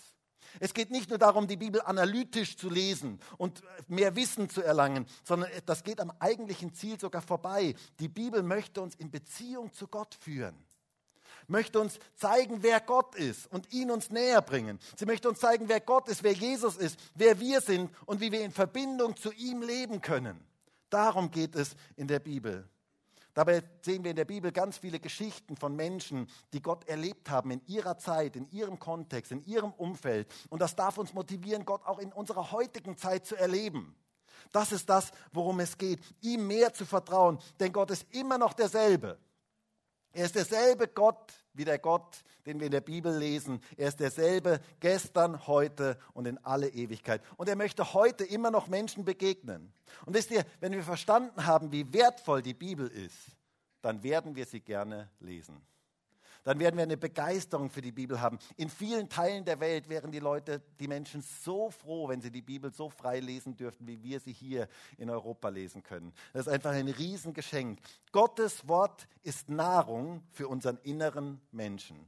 [0.59, 5.05] Es geht nicht nur darum, die Bibel analytisch zu lesen und mehr Wissen zu erlangen,
[5.23, 7.73] sondern das geht am eigentlichen Ziel sogar vorbei.
[8.01, 10.55] Die Bibel möchte uns in Beziehung zu Gott führen
[11.51, 14.79] möchte uns zeigen, wer Gott ist und ihn uns näher bringen.
[14.95, 18.31] Sie möchte uns zeigen, wer Gott ist, wer Jesus ist, wer wir sind und wie
[18.31, 20.43] wir in Verbindung zu ihm leben können.
[20.89, 22.67] Darum geht es in der Bibel.
[23.33, 27.51] Dabei sehen wir in der Bibel ganz viele Geschichten von Menschen, die Gott erlebt haben
[27.51, 30.27] in ihrer Zeit, in ihrem Kontext, in ihrem Umfeld.
[30.49, 33.95] Und das darf uns motivieren, Gott auch in unserer heutigen Zeit zu erleben.
[34.51, 38.53] Das ist das, worum es geht, ihm mehr zu vertrauen, denn Gott ist immer noch
[38.53, 39.17] derselbe.
[40.13, 43.61] Er ist derselbe Gott wie der Gott, den wir in der Bibel lesen.
[43.75, 47.21] Er ist derselbe gestern, heute und in alle Ewigkeit.
[47.37, 49.73] Und er möchte heute immer noch Menschen begegnen.
[50.05, 53.17] Und wisst ihr, wenn wir verstanden haben, wie wertvoll die Bibel ist,
[53.81, 55.61] dann werden wir sie gerne lesen
[56.43, 58.39] dann werden wir eine Begeisterung für die Bibel haben.
[58.57, 62.41] In vielen Teilen der Welt wären die Leute, die Menschen so froh, wenn sie die
[62.41, 66.13] Bibel so frei lesen dürften, wie wir sie hier in Europa lesen können.
[66.33, 67.79] Das ist einfach ein Riesengeschenk.
[68.11, 72.07] Gottes Wort ist Nahrung für unseren inneren Menschen.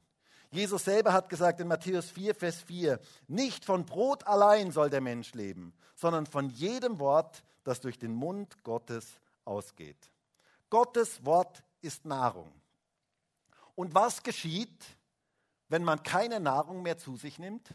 [0.54, 5.02] Jesus selber hat gesagt in Matthäus 4, Vers 4, nicht von Brot allein soll der
[5.02, 10.12] Mensch leben, sondern von jedem Wort, das durch den Mund Gottes ausgeht.
[10.70, 12.52] Gottes Wort ist Nahrung.
[13.76, 14.84] Und was geschieht,
[15.70, 17.74] wenn man keine Nahrung mehr zu sich nimmt?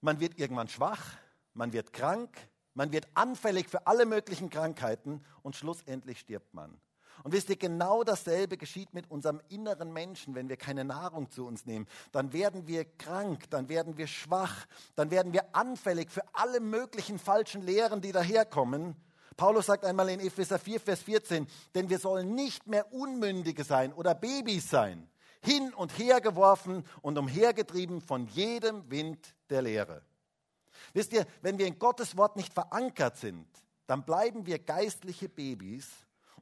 [0.00, 1.16] Man wird irgendwann schwach,
[1.54, 2.36] man wird krank,
[2.74, 6.80] Man wird anfällig für alle möglichen Krankheiten und schlussendlich stirbt man.
[7.22, 11.46] Und wisst ihr, genau dasselbe geschieht mit unserem inneren Menschen, wenn wir keine Nahrung zu
[11.46, 11.86] uns nehmen.
[12.12, 17.18] Dann werden wir krank, dann werden wir schwach, dann werden wir anfällig für alle möglichen
[17.18, 18.96] falschen Lehren, die daherkommen.
[19.40, 23.94] Paulus sagt einmal in Epheser 4, Vers 14, denn wir sollen nicht mehr Unmündige sein
[23.94, 25.08] oder Babys sein,
[25.42, 30.02] hin und her geworfen und umhergetrieben von jedem Wind der Lehre.
[30.92, 33.46] Wisst ihr, wenn wir in Gottes Wort nicht verankert sind,
[33.86, 35.88] dann bleiben wir geistliche Babys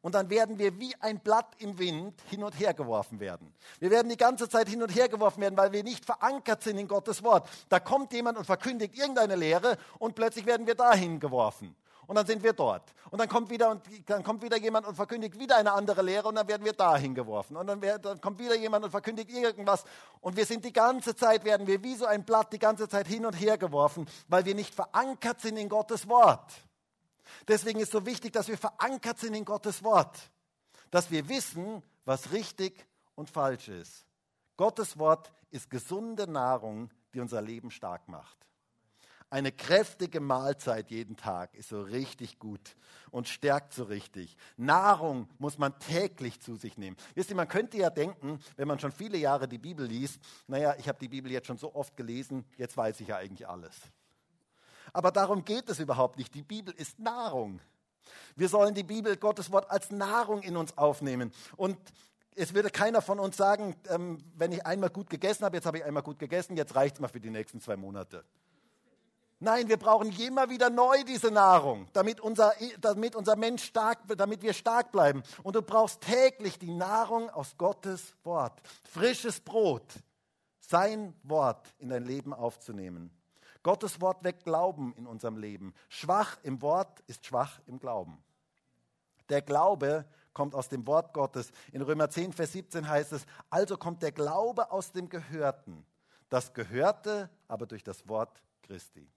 [0.00, 3.54] und dann werden wir wie ein Blatt im Wind hin und her geworfen werden.
[3.78, 6.78] Wir werden die ganze Zeit hin und her geworfen werden, weil wir nicht verankert sind
[6.78, 7.48] in Gottes Wort.
[7.68, 11.76] Da kommt jemand und verkündigt irgendeine Lehre und plötzlich werden wir dahin geworfen.
[12.08, 12.94] Und dann sind wir dort.
[13.10, 16.26] Und dann kommt wieder, und dann kommt wieder jemand und verkündigt wieder eine andere Lehre
[16.26, 17.54] und dann werden wir dahin geworfen.
[17.54, 19.84] Und dann, dann kommt wieder jemand und verkündigt irgendwas.
[20.22, 23.06] Und wir sind die ganze Zeit, werden wir wie so ein Blatt die ganze Zeit
[23.06, 26.50] hin und her geworfen, weil wir nicht verankert sind in Gottes Wort.
[27.46, 30.18] Deswegen ist so wichtig, dass wir verankert sind in Gottes Wort,
[30.90, 34.06] dass wir wissen, was richtig und falsch ist.
[34.56, 38.38] Gottes Wort ist gesunde Nahrung, die unser Leben stark macht.
[39.30, 42.76] Eine kräftige Mahlzeit jeden Tag ist so richtig gut
[43.10, 44.36] und stärkt so richtig.
[44.56, 46.96] Nahrung muss man täglich zu sich nehmen.
[47.14, 50.74] Wisst ihr, man könnte ja denken, wenn man schon viele Jahre die Bibel liest, naja,
[50.78, 53.74] ich habe die Bibel jetzt schon so oft gelesen, jetzt weiß ich ja eigentlich alles.
[54.94, 56.34] Aber darum geht es überhaupt nicht.
[56.34, 57.60] Die Bibel ist Nahrung.
[58.34, 61.32] Wir sollen die Bibel, Gottes Wort, als Nahrung in uns aufnehmen.
[61.56, 61.76] Und
[62.34, 65.78] es würde keiner von uns sagen, ähm, wenn ich einmal gut gegessen habe, jetzt habe
[65.78, 68.24] ich einmal gut gegessen, jetzt reicht es mal für die nächsten zwei Monate.
[69.40, 74.42] Nein, wir brauchen immer wieder neu diese Nahrung, damit unser, damit unser Mensch stark, damit
[74.42, 75.22] wir stark bleiben.
[75.44, 78.60] Und du brauchst täglich die Nahrung aus Gottes Wort.
[78.90, 79.84] Frisches Brot,
[80.58, 83.12] sein Wort in dein Leben aufzunehmen.
[83.62, 85.72] Gottes Wort weckt Glauben in unserem Leben.
[85.88, 88.20] Schwach im Wort ist schwach im Glauben.
[89.28, 91.52] Der Glaube kommt aus dem Wort Gottes.
[91.70, 95.86] In Römer 10, Vers 17 heißt es, also kommt der Glaube aus dem Gehörten,
[96.28, 99.08] das Gehörte aber durch das Wort Christi.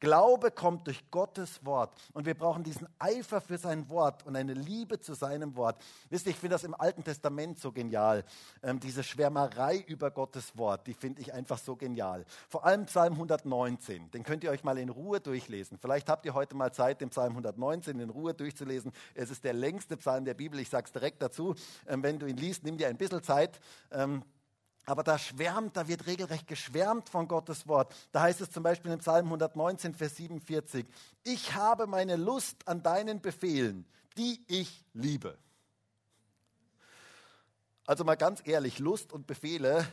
[0.00, 4.54] Glaube kommt durch Gottes Wort und wir brauchen diesen Eifer für sein Wort und eine
[4.54, 5.76] Liebe zu seinem Wort.
[6.08, 8.24] Wisst ihr, ich finde das im Alten Testament so genial.
[8.62, 12.24] Ähm, diese Schwärmerei über Gottes Wort, die finde ich einfach so genial.
[12.48, 15.78] Vor allem Psalm 119, den könnt ihr euch mal in Ruhe durchlesen.
[15.78, 18.92] Vielleicht habt ihr heute mal Zeit, den Psalm 119 in Ruhe durchzulesen.
[19.14, 21.54] Es ist der längste Psalm der Bibel, ich sage es direkt dazu.
[21.86, 23.60] Ähm, wenn du ihn liest, nimm dir ein bisschen Zeit.
[23.90, 24.24] Ähm,
[24.86, 27.94] aber da schwärmt, da wird regelrecht geschwärmt von Gottes Wort.
[28.12, 30.86] Da heißt es zum Beispiel im Psalm 119, Vers 47,
[31.24, 35.38] ich habe meine Lust an deinen Befehlen, die ich liebe.
[37.86, 39.86] Also mal ganz ehrlich, Lust und Befehle,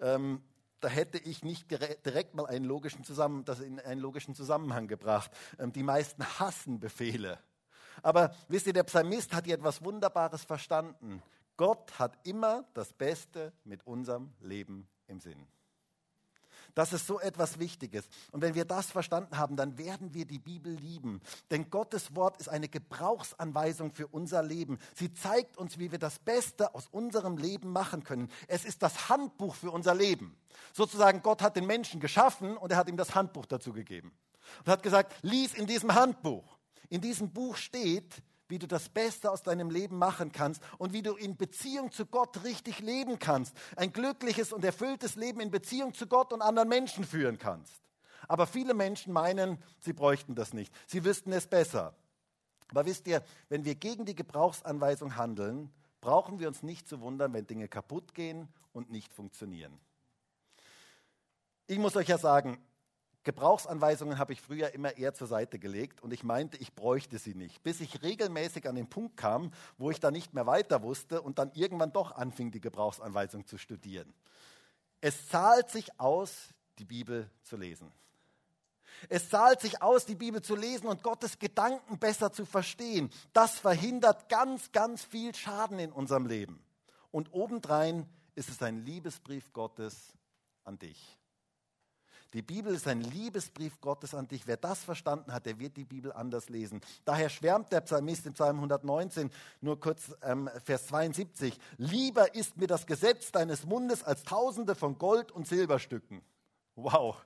[0.00, 0.42] ähm,
[0.80, 5.30] da hätte ich nicht direkt mal einen logischen, Zusammen das in einen logischen Zusammenhang gebracht.
[5.58, 7.38] Ähm, die meisten hassen Befehle.
[8.02, 11.22] Aber wisst ihr, der Psalmist hat hier etwas Wunderbares verstanden.
[11.56, 15.46] Gott hat immer das Beste mit unserem Leben im Sinn.
[16.74, 18.08] Das ist so etwas Wichtiges.
[18.30, 21.20] Und wenn wir das verstanden haben, dann werden wir die Bibel lieben.
[21.50, 24.78] Denn Gottes Wort ist eine Gebrauchsanweisung für unser Leben.
[24.94, 28.30] Sie zeigt uns, wie wir das Beste aus unserem Leben machen können.
[28.48, 30.36] Es ist das Handbuch für unser Leben.
[30.72, 34.12] Sozusagen, Gott hat den Menschen geschaffen und er hat ihm das Handbuch dazu gegeben.
[34.60, 36.58] Und hat gesagt, lies in diesem Handbuch.
[36.88, 41.00] In diesem Buch steht, wie du das Beste aus deinem Leben machen kannst und wie
[41.00, 43.56] du in Beziehung zu Gott richtig leben kannst.
[43.76, 47.80] Ein glückliches und erfülltes Leben in Beziehung zu Gott und anderen Menschen führen kannst.
[48.28, 50.70] Aber viele Menschen meinen, sie bräuchten das nicht.
[50.86, 51.96] Sie wüssten es besser.
[52.68, 57.32] Aber wisst ihr, wenn wir gegen die Gebrauchsanweisung handeln, brauchen wir uns nicht zu wundern,
[57.32, 59.80] wenn Dinge kaputt gehen und nicht funktionieren.
[61.68, 62.62] Ich muss euch ja sagen,
[63.24, 67.34] Gebrauchsanweisungen habe ich früher immer eher zur Seite gelegt und ich meinte, ich bräuchte sie
[67.34, 71.22] nicht, bis ich regelmäßig an den Punkt kam, wo ich da nicht mehr weiter wusste
[71.22, 74.12] und dann irgendwann doch anfing, die Gebrauchsanweisung zu studieren.
[75.00, 77.92] Es zahlt sich aus, die Bibel zu lesen.
[79.08, 83.10] Es zahlt sich aus, die Bibel zu lesen und Gottes Gedanken besser zu verstehen.
[83.32, 86.62] Das verhindert ganz, ganz viel Schaden in unserem Leben.
[87.10, 90.12] Und obendrein ist es ein Liebesbrief Gottes
[90.64, 91.18] an dich.
[92.34, 94.46] Die Bibel ist ein Liebesbrief Gottes an dich.
[94.46, 96.80] Wer das verstanden hat, der wird die Bibel anders lesen.
[97.04, 102.66] Daher schwärmt der Psalmist in Psalm 119, nur kurz ähm, Vers 72, lieber ist mir
[102.66, 106.22] das Gesetz deines Mundes als Tausende von Gold- und Silberstücken.
[106.74, 107.16] Wow.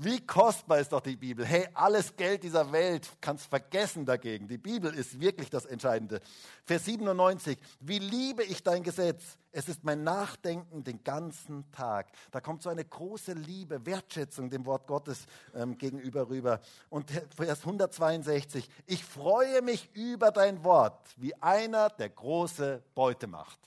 [0.00, 1.44] Wie kostbar ist doch die Bibel.
[1.44, 4.46] Hey, alles Geld dieser Welt kannst vergessen dagegen.
[4.46, 6.20] Die Bibel ist wirklich das Entscheidende.
[6.64, 7.58] Vers 97.
[7.80, 9.36] Wie liebe ich dein Gesetz?
[9.50, 12.12] Es ist mein Nachdenken den ganzen Tag.
[12.30, 16.60] Da kommt so eine große Liebe, Wertschätzung dem Wort Gottes ähm, gegenüber rüber.
[16.90, 18.70] Und Vers 162.
[18.86, 23.58] Ich freue mich über dein Wort, wie einer, der große Beute macht.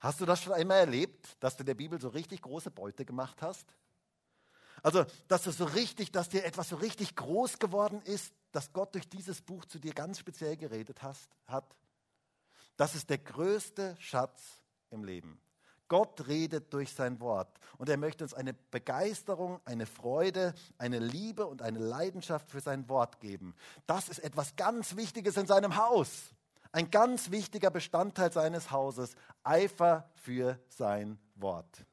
[0.00, 3.40] Hast du das schon einmal erlebt, dass du der Bibel so richtig große Beute gemacht
[3.40, 3.72] hast?
[4.86, 8.94] Also, dass du so richtig, dass dir etwas so richtig groß geworden ist, dass Gott
[8.94, 11.74] durch dieses Buch zu dir ganz speziell geredet hast, hat.
[12.76, 15.40] Das ist der größte Schatz im Leben.
[15.88, 21.48] Gott redet durch sein Wort und er möchte uns eine Begeisterung, eine Freude, eine Liebe
[21.48, 23.56] und eine Leidenschaft für sein Wort geben.
[23.88, 26.30] Das ist etwas ganz Wichtiges in seinem Haus.
[26.70, 31.84] Ein ganz wichtiger Bestandteil seines Hauses, Eifer für sein Wort.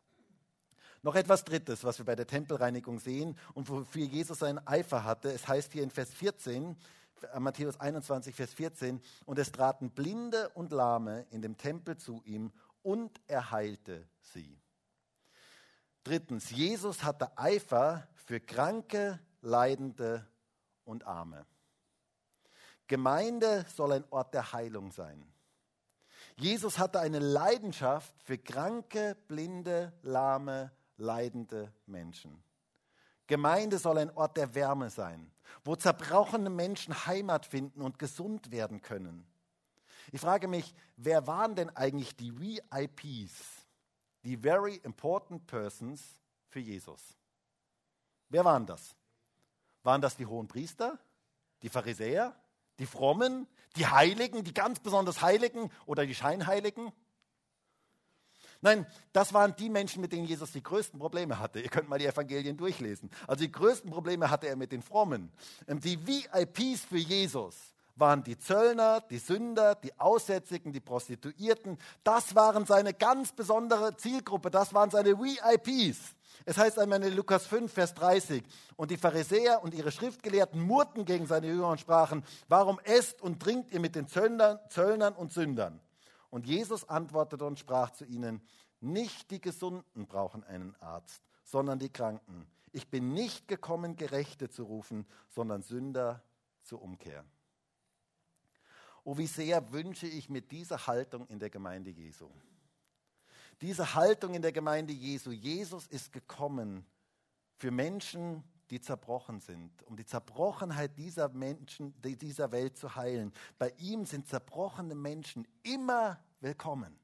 [1.05, 5.33] Noch etwas Drittes, was wir bei der Tempelreinigung sehen und wofür Jesus seinen Eifer hatte.
[5.33, 6.77] Es heißt hier in Vers 14,
[7.33, 12.21] äh, Matthäus 21, Vers 14, und es traten Blinde und Lahme in dem Tempel zu
[12.23, 14.57] ihm und er heilte sie.
[16.05, 20.25] Drittens, Jesus hatte Eifer für Kranke, Leidende
[20.85, 21.45] und Arme.
[22.87, 25.29] Gemeinde soll ein Ort der Heilung sein.
[26.37, 30.71] Jesus hatte eine Leidenschaft für Kranke, Blinde, Lahme,
[31.03, 32.43] leidende Menschen.
[33.27, 35.31] Gemeinde soll ein Ort der Wärme sein,
[35.63, 39.27] wo zerbrochene Menschen Heimat finden und gesund werden können.
[40.11, 43.67] Ich frage mich, wer waren denn eigentlich die VIPs,
[44.23, 46.03] die Very Important Persons
[46.47, 47.17] für Jesus?
[48.29, 48.95] Wer waren das?
[49.83, 50.99] Waren das die hohen Priester,
[51.61, 52.35] die Pharisäer,
[52.79, 56.91] die Frommen, die Heiligen, die ganz besonders Heiligen oder die Scheinheiligen?
[58.63, 61.59] Nein, das waren die Menschen, mit denen Jesus die größten Probleme hatte.
[61.59, 63.09] Ihr könnt mal die Evangelien durchlesen.
[63.27, 65.33] Also die größten Probleme hatte er mit den Frommen.
[65.67, 67.55] Ähm, die VIPs für Jesus
[67.97, 71.77] waren die Zöllner, die Sünder, die Aussätzigen, die Prostituierten.
[72.05, 74.49] Das waren seine ganz besondere Zielgruppe.
[74.49, 76.15] Das waren seine VIPs.
[76.45, 78.43] Es heißt einmal in Lukas 5, Vers 30,
[78.77, 83.41] und die Pharisäer und ihre Schriftgelehrten murrten gegen seine Jünger und sprachen, warum esst und
[83.41, 85.81] trinkt ihr mit den Zöllnern, Zöllnern und Sündern?
[86.33, 88.41] Und Jesus antwortete und sprach zu ihnen,
[88.81, 92.47] nicht die Gesunden brauchen einen Arzt, sondern die Kranken.
[92.71, 96.23] Ich bin nicht gekommen, Gerechte zu rufen, sondern Sünder
[96.63, 97.23] zur Umkehr.
[99.03, 102.31] Oh, wie sehr wünsche ich mir diese Haltung in der Gemeinde Jesu.
[103.61, 105.29] Diese Haltung in der Gemeinde Jesu.
[105.29, 106.83] Jesus ist gekommen
[107.57, 113.33] für Menschen, die zerbrochen sind, um die Zerbrochenheit dieser Menschen, dieser Welt zu heilen.
[113.57, 116.97] Bei ihm sind zerbrochene Menschen immer willkommen.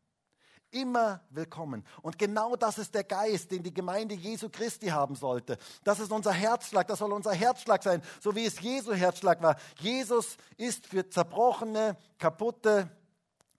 [0.72, 1.84] Immer willkommen.
[2.04, 5.58] Und genau das ist der Geist, den die Gemeinde Jesu Christi haben sollte.
[5.84, 9.56] Das ist unser Herzschlag, das soll unser Herzschlag sein, so wie es Jesu Herzschlag war.
[9.80, 12.88] Jesus ist für zerbrochene, kaputte,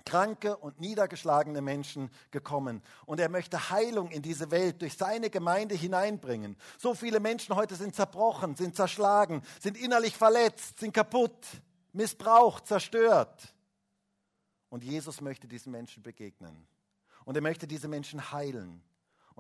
[0.05, 2.83] kranke und niedergeschlagene Menschen gekommen.
[3.07, 6.57] Und er möchte Heilung in diese Welt durch seine Gemeinde hineinbringen.
[6.79, 11.47] So viele Menschen heute sind zerbrochen, sind zerschlagen, sind innerlich verletzt, sind kaputt,
[11.93, 13.55] missbraucht, zerstört.
[14.69, 16.67] Und Jesus möchte diesen Menschen begegnen.
[17.25, 18.83] Und er möchte diese Menschen heilen.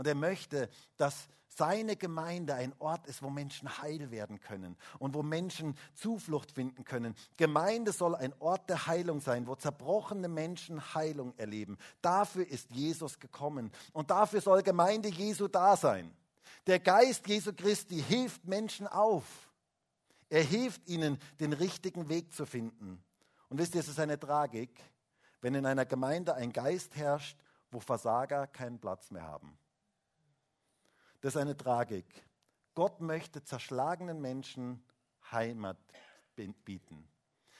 [0.00, 5.12] Und er möchte, dass seine Gemeinde ein Ort ist, wo Menschen heil werden können und
[5.12, 7.14] wo Menschen Zuflucht finden können.
[7.36, 11.76] Gemeinde soll ein Ort der Heilung sein, wo zerbrochene Menschen Heilung erleben.
[12.00, 16.10] Dafür ist Jesus gekommen und dafür soll Gemeinde Jesu da sein.
[16.66, 19.50] Der Geist Jesu Christi hilft Menschen auf.
[20.30, 23.04] Er hilft ihnen, den richtigen Weg zu finden.
[23.50, 24.70] Und wisst ihr, es ist eine Tragik,
[25.42, 27.36] wenn in einer Gemeinde ein Geist herrscht,
[27.70, 29.59] wo Versager keinen Platz mehr haben.
[31.20, 32.06] Das ist eine Tragik.
[32.74, 34.82] Gott möchte zerschlagenen Menschen
[35.30, 35.78] Heimat
[36.64, 37.06] bieten.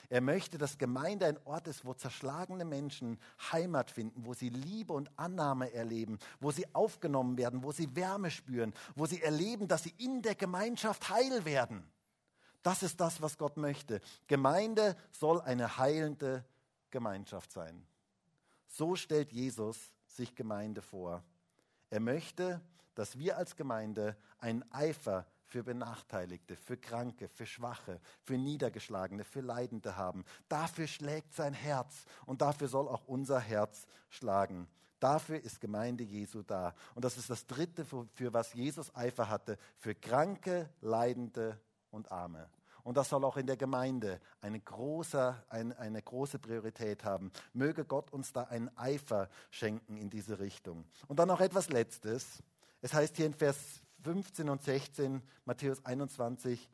[0.09, 3.21] Er möchte, dass Gemeinde ein Ort ist, wo zerschlagene Menschen
[3.53, 8.31] Heimat finden, wo sie Liebe und Annahme erleben, wo sie aufgenommen werden, wo sie Wärme
[8.33, 11.89] spüren, wo sie erleben, dass sie in der Gemeinschaft heil werden.
[12.63, 14.01] Das ist das, was Gott möchte.
[14.27, 16.45] Gemeinde soll eine heilende
[16.91, 17.87] Gemeinschaft sein.
[18.67, 21.23] So stellt Jesus sich Gemeinde vor.
[21.89, 22.61] Er möchte,
[22.95, 29.41] dass wir als Gemeinde einen Eifer für Benachteiligte, für Kranke, für Schwache, für Niedergeschlagene, für
[29.41, 30.25] Leidende haben.
[30.49, 34.69] Dafür schlägt sein Herz und dafür soll auch unser Herz schlagen.
[35.01, 36.75] Dafür ist Gemeinde Jesu da.
[36.95, 41.59] Und das ist das Dritte, für, was Jesus Eifer hatte, für Kranke, Leidende
[41.91, 42.49] und Arme.
[42.83, 47.31] Und das soll auch in der Gemeinde eine große, eine, eine große Priorität haben.
[47.53, 50.85] Möge Gott uns da einen Eifer schenken in diese Richtung.
[51.09, 52.43] Und dann noch etwas Letztes.
[52.81, 53.57] Es heißt hier in Vers
[54.03, 56.69] 15 und 16, Matthäus 21.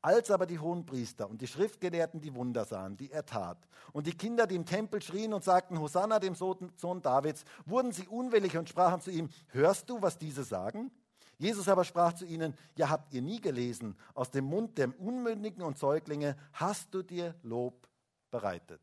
[0.00, 4.16] Als aber die Hohenpriester und die Schriftgelehrten die Wunder sahen, die er tat, und die
[4.16, 8.68] Kinder, die im Tempel schrien und sagten, Hosanna dem Sohn Davids, wurden sie unwillig und
[8.68, 10.90] sprachen zu ihm, hörst du, was diese sagen?
[11.38, 15.62] Jesus aber sprach zu ihnen, ja habt ihr nie gelesen, aus dem Mund der Unmündigen
[15.62, 17.88] und Säuglinge hast du dir Lob
[18.30, 18.80] bereitet.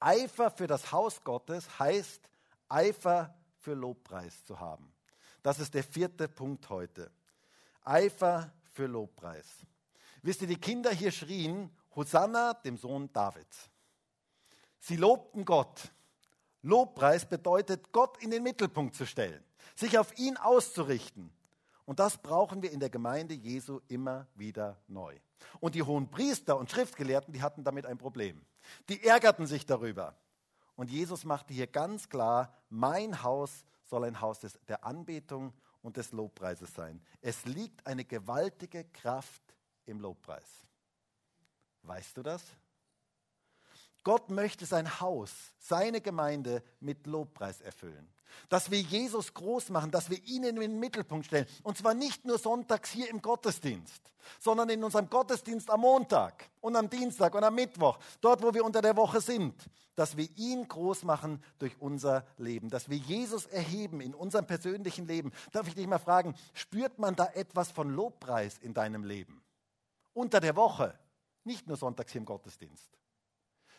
[0.00, 2.28] Eifer für das Haus Gottes heißt
[2.68, 4.92] Eifer für Lobpreis zu haben.
[5.46, 7.08] Das ist der vierte Punkt heute.
[7.84, 9.46] Eifer für Lobpreis.
[10.22, 13.70] Wisst ihr, die Kinder hier schrien, Hosanna, dem Sohn Davids.
[14.80, 15.92] Sie lobten Gott.
[16.62, 19.40] Lobpreis bedeutet, Gott in den Mittelpunkt zu stellen,
[19.76, 21.32] sich auf ihn auszurichten.
[21.84, 25.16] Und das brauchen wir in der Gemeinde Jesu immer wieder neu.
[25.60, 28.44] Und die hohen Priester und Schriftgelehrten, die hatten damit ein Problem.
[28.88, 30.16] Die ärgerten sich darüber.
[30.74, 35.96] Und Jesus machte hier ganz klar, mein Haus soll ein Haus des, der Anbetung und
[35.96, 37.00] des Lobpreises sein.
[37.20, 39.42] Es liegt eine gewaltige Kraft
[39.86, 40.66] im Lobpreis.
[41.82, 42.42] Weißt du das?
[44.06, 48.06] Gott möchte sein Haus, seine Gemeinde mit Lobpreis erfüllen.
[48.48, 51.48] Dass wir Jesus groß machen, dass wir ihn in den Mittelpunkt stellen.
[51.64, 54.00] Und zwar nicht nur sonntags hier im Gottesdienst,
[54.38, 58.64] sondern in unserem Gottesdienst am Montag und am Dienstag und am Mittwoch, dort, wo wir
[58.64, 59.54] unter der Woche sind.
[59.96, 65.08] Dass wir ihn groß machen durch unser Leben, dass wir Jesus erheben in unserem persönlichen
[65.08, 65.32] Leben.
[65.50, 69.42] Darf ich dich mal fragen, spürt man da etwas von Lobpreis in deinem Leben?
[70.12, 70.96] Unter der Woche,
[71.42, 72.96] nicht nur sonntags hier im Gottesdienst.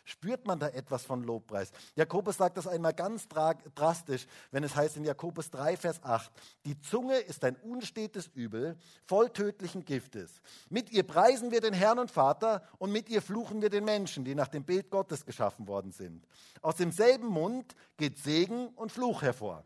[0.08, 1.70] Spürt man da etwas von Lobpreis?
[1.96, 6.32] Jakobus sagt das einmal ganz drastisch, wenn es heißt in Jakobus 3, Vers 8,
[6.66, 10.42] die Zunge ist ein unstetes Übel, voll tödlichen Giftes.
[10.70, 14.24] Mit ihr preisen wir den Herrn und Vater und mit ihr fluchen wir den Menschen,
[14.24, 16.26] die nach dem Bild Gottes geschaffen worden sind.
[16.62, 19.66] Aus demselben Mund geht Segen und Fluch hervor.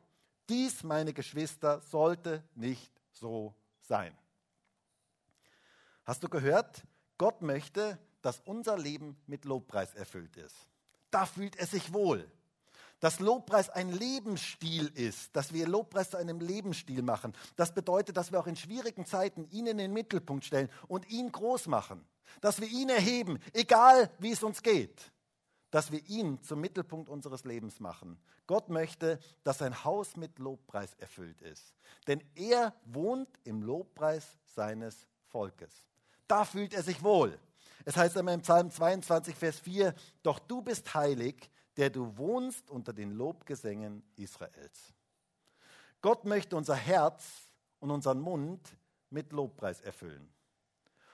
[0.50, 4.12] Dies, meine Geschwister, sollte nicht so sein.
[6.04, 6.82] Hast du gehört?
[7.20, 10.56] Gott möchte, dass unser Leben mit Lobpreis erfüllt ist.
[11.10, 12.30] Da fühlt er sich wohl.
[13.00, 17.34] Dass Lobpreis ein Lebensstil ist, dass wir Lobpreis zu einem Lebensstil machen.
[17.56, 21.32] Das bedeutet, dass wir auch in schwierigen Zeiten ihn in den Mittelpunkt stellen und ihn
[21.32, 22.06] groß machen.
[22.42, 25.12] Dass wir ihn erheben, egal wie es uns geht.
[25.72, 28.20] Dass wir ihn zum Mittelpunkt unseres Lebens machen.
[28.46, 31.74] Gott möchte, dass sein Haus mit Lobpreis erfüllt ist.
[32.08, 35.72] Denn er wohnt im Lobpreis seines Volkes.
[36.28, 37.40] Da fühlt er sich wohl.
[37.86, 42.70] Es heißt einmal im Psalm 22, Vers 4, doch du bist heilig, der du wohnst
[42.70, 44.94] unter den Lobgesängen Israels.
[46.02, 48.78] Gott möchte unser Herz und unseren Mund
[49.10, 50.32] mit Lobpreis erfüllen.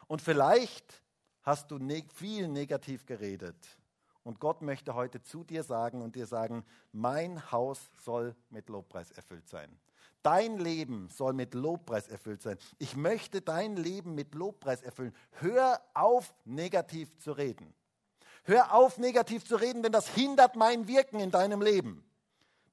[0.08, 1.04] Und vielleicht
[1.44, 3.58] hast du ne viel negativ geredet.
[4.24, 9.12] Und Gott möchte heute zu dir sagen und dir sagen, mein Haus soll mit Lobpreis
[9.12, 9.70] erfüllt sein.
[10.24, 12.58] Dein Leben soll mit Lobpreis erfüllt sein.
[12.80, 15.16] Ich möchte dein Leben mit Lobpreis erfüllen.
[15.40, 17.74] Hör auf, negativ zu reden.
[18.44, 22.04] Hör auf, negativ zu reden, denn das hindert mein Wirken in deinem Leben.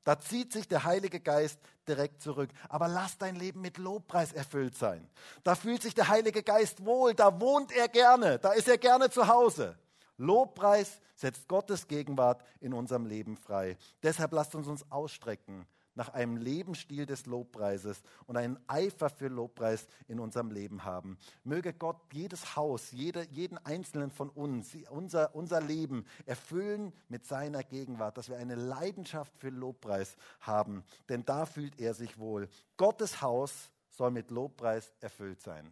[0.05, 2.51] Da zieht sich der Heilige Geist direkt zurück.
[2.69, 5.09] Aber lass dein Leben mit Lobpreis erfüllt sein.
[5.43, 9.11] Da fühlt sich der Heilige Geist wohl, da wohnt er gerne, da ist er gerne
[9.11, 9.77] zu Hause.
[10.17, 13.77] Lobpreis setzt Gottes Gegenwart in unserem Leben frei.
[14.03, 19.87] Deshalb lasst uns uns ausstrecken nach einem Lebensstil des Lobpreises und einen Eifer für Lobpreis
[20.09, 21.19] in unserem Leben haben.
[21.45, 27.63] Möge Gott jedes Haus, jede, jeden einzelnen von uns, unser, unser Leben erfüllen mit seiner
[27.63, 32.49] Gegenwart, dass wir eine Leidenschaft für Lobpreis haben, denn da fühlt er sich wohl.
[32.77, 35.71] Gottes Haus soll mit Lobpreis erfüllt sein.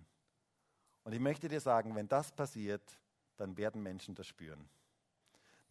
[1.04, 2.82] Und ich möchte dir sagen, wenn das passiert,
[3.36, 4.68] dann werden Menschen das spüren.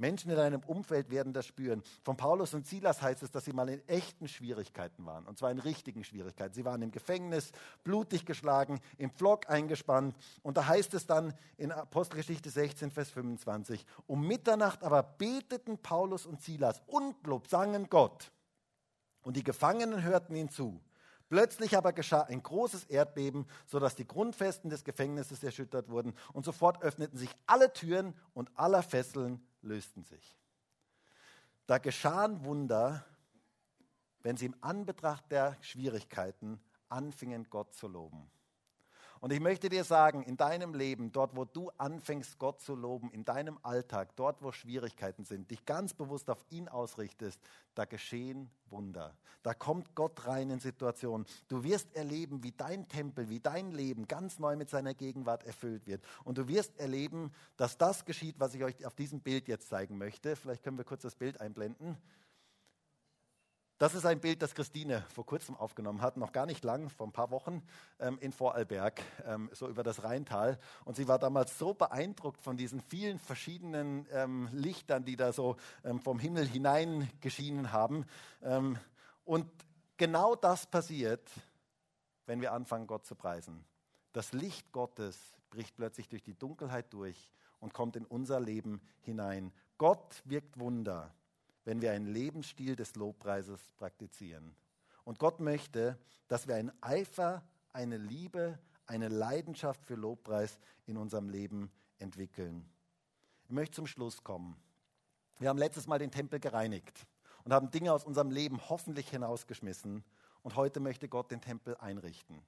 [0.02, 1.84] Menschen in deinem Umfeld werden das spüren.
[2.04, 5.26] Von Paulus und Silas heißt es, dass sie mal in echten Schwierigkeiten waren.
[5.26, 6.54] Und zwar in richtigen Schwierigkeiten.
[6.54, 7.52] Sie waren im Gefängnis,
[7.84, 10.16] blutig geschlagen, im Pflock eingespannt.
[10.42, 16.26] Und da heißt es dann in Apostelgeschichte 16, Vers 25, um Mitternacht aber beteten Paulus
[16.26, 18.32] und Silas und Lob sangen Gott.
[19.22, 20.82] Und die Gefangenen hörten ihn zu.
[21.32, 26.84] Plötzlich aber geschah ein großes Erdbeben, sodass die Grundfesten des Gefängnisses erschüttert wurden und sofort
[26.84, 30.36] öffneten sich alle Türen und aller Fesseln lösten sich.
[31.68, 33.06] Da geschahen Wunder,
[34.20, 36.60] wenn sie im Anbetracht der Schwierigkeiten
[36.90, 38.30] anfingen, Gott zu loben.
[39.22, 43.12] Und ich möchte dir sagen, in deinem Leben, dort wo du anfängst, Gott zu loben,
[43.12, 47.40] in deinem Alltag, dort wo Schwierigkeiten sind, dich ganz bewusst auf ihn ausrichtest,
[47.76, 49.16] da geschehen Wunder.
[49.44, 51.28] Da kommt Gott rein in Situationen.
[51.50, 55.86] Du wirst erleben, wie dein Tempel, wie dein Leben ganz neu mit seiner Gegenwart erfüllt
[55.86, 56.04] wird.
[56.24, 60.00] Und du wirst erleben, dass das geschieht, was ich euch auf diesem Bild jetzt zeigen
[60.00, 60.36] möchte.
[60.36, 61.96] Vielleicht können wir kurz das Bild einblenden.
[63.82, 67.08] Das ist ein Bild, das Christine vor kurzem aufgenommen hat, noch gar nicht lang, vor
[67.08, 67.64] ein paar Wochen
[68.00, 70.60] ähm, in Vorarlberg, ähm, so über das Rheintal.
[70.86, 75.56] Und sie war damals so beeindruckt von diesen vielen verschiedenen ähm, Lichtern, die da so
[75.84, 78.06] ähm, vom Himmel hineingeschienen haben.
[78.44, 78.78] Ähm,
[79.26, 79.50] und
[79.98, 81.28] genau das passiert,
[82.28, 83.66] wenn wir anfangen, Gott zu preisen.
[84.14, 85.18] Das Licht Gottes
[85.50, 89.52] bricht plötzlich durch die Dunkelheit durch und kommt in unser Leben hinein.
[89.80, 91.12] Gott wirkt Wunder
[91.72, 94.54] wenn wir einen Lebensstil des Lobpreises praktizieren.
[95.06, 95.98] Und Gott möchte,
[96.28, 102.70] dass wir einen Eifer, eine Liebe, eine Leidenschaft für Lobpreis in unserem Leben entwickeln.
[103.46, 104.58] Ich möchte zum Schluss kommen.
[105.40, 107.08] Wir haben letztes Mal den Tempel gereinigt
[107.46, 110.04] und haben Dinge aus unserem Leben hoffentlich hinausgeschmissen.
[110.44, 112.42] Und heute möchte Gott den Tempel einrichten.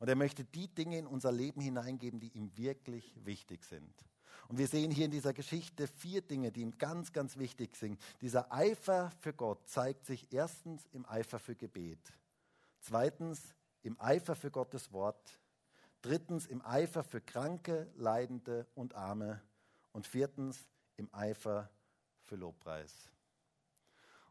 [0.00, 3.94] Und er möchte die Dinge in unser Leben hineingeben, die ihm wirklich wichtig sind.
[4.48, 8.00] Und wir sehen hier in dieser Geschichte vier Dinge, die ihm ganz, ganz wichtig sind.
[8.20, 12.12] Dieser Eifer für Gott zeigt sich erstens im Eifer für Gebet,
[12.80, 15.40] zweitens im Eifer für Gottes Wort,
[16.02, 19.42] drittens im Eifer für Kranke, Leidende und Arme
[19.92, 20.66] und viertens
[20.96, 21.70] im Eifer
[22.22, 23.10] für Lobpreis.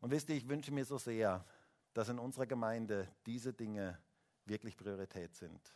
[0.02, 1.46] Und wisst ihr, ich wünsche mir so sehr,
[1.94, 3.98] dass in unserer Gemeinde diese Dinge
[4.46, 5.76] wirklich Priorität sind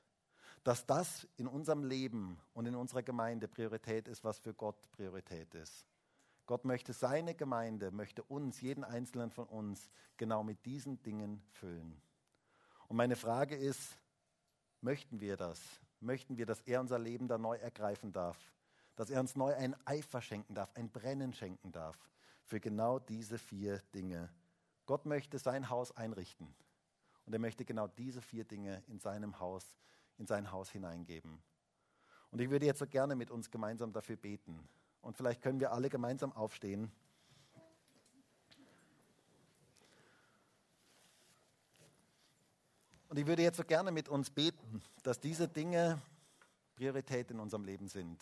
[0.64, 5.54] dass das in unserem Leben und in unserer Gemeinde Priorität ist, was für Gott Priorität
[5.56, 5.88] ist.
[6.46, 12.02] Gott möchte seine Gemeinde, möchte uns, jeden einzelnen von uns, genau mit diesen Dingen füllen.
[12.88, 13.98] Und meine Frage ist,
[14.82, 15.62] möchten wir das?
[16.00, 18.38] Möchten wir, dass er unser Leben da neu ergreifen darf?
[18.96, 21.98] Dass er uns neu ein Eifer schenken darf, ein Brennen schenken darf
[22.46, 24.30] für genau diese vier Dinge.
[24.88, 26.56] Gott möchte sein Haus einrichten.
[27.28, 29.64] Und er möchte genau diese vier Dinge in seinem Haus
[30.20, 31.42] in sein Haus hineingeben.
[32.30, 34.68] Und ich würde jetzt so gerne mit uns gemeinsam dafür beten.
[35.02, 36.92] Und vielleicht können wir alle gemeinsam aufstehen.
[43.08, 46.00] Und ich würde jetzt so gerne mit uns beten, dass diese Dinge
[46.76, 48.22] Priorität in unserem Leben sind.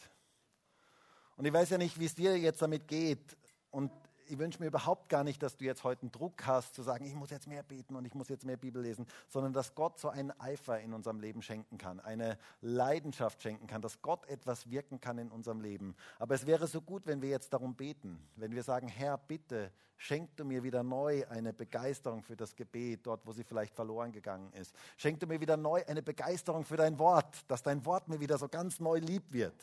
[1.36, 3.36] Und ich weiß ja nicht, wie es dir jetzt damit geht.
[3.70, 3.92] Und
[4.30, 7.06] ich wünsche mir überhaupt gar nicht, dass du jetzt heute einen Druck hast, zu sagen,
[7.06, 10.00] ich muss jetzt mehr beten und ich muss jetzt mehr Bibel lesen, sondern dass Gott
[10.00, 14.70] so einen Eifer in unserem Leben schenken kann, eine Leidenschaft schenken kann, dass Gott etwas
[14.70, 15.96] wirken kann in unserem Leben.
[16.20, 19.72] Aber es wäre so gut, wenn wir jetzt darum beten, wenn wir sagen, Herr, bitte,
[19.98, 24.12] schenk du mir wieder neu eine Begeisterung für das Gebet, dort, wo sie vielleicht verloren
[24.12, 24.74] gegangen ist.
[24.98, 28.38] Schenk du mir wieder neu eine Begeisterung für dein Wort, dass dein Wort mir wieder
[28.38, 29.56] so ganz neu lieb wird.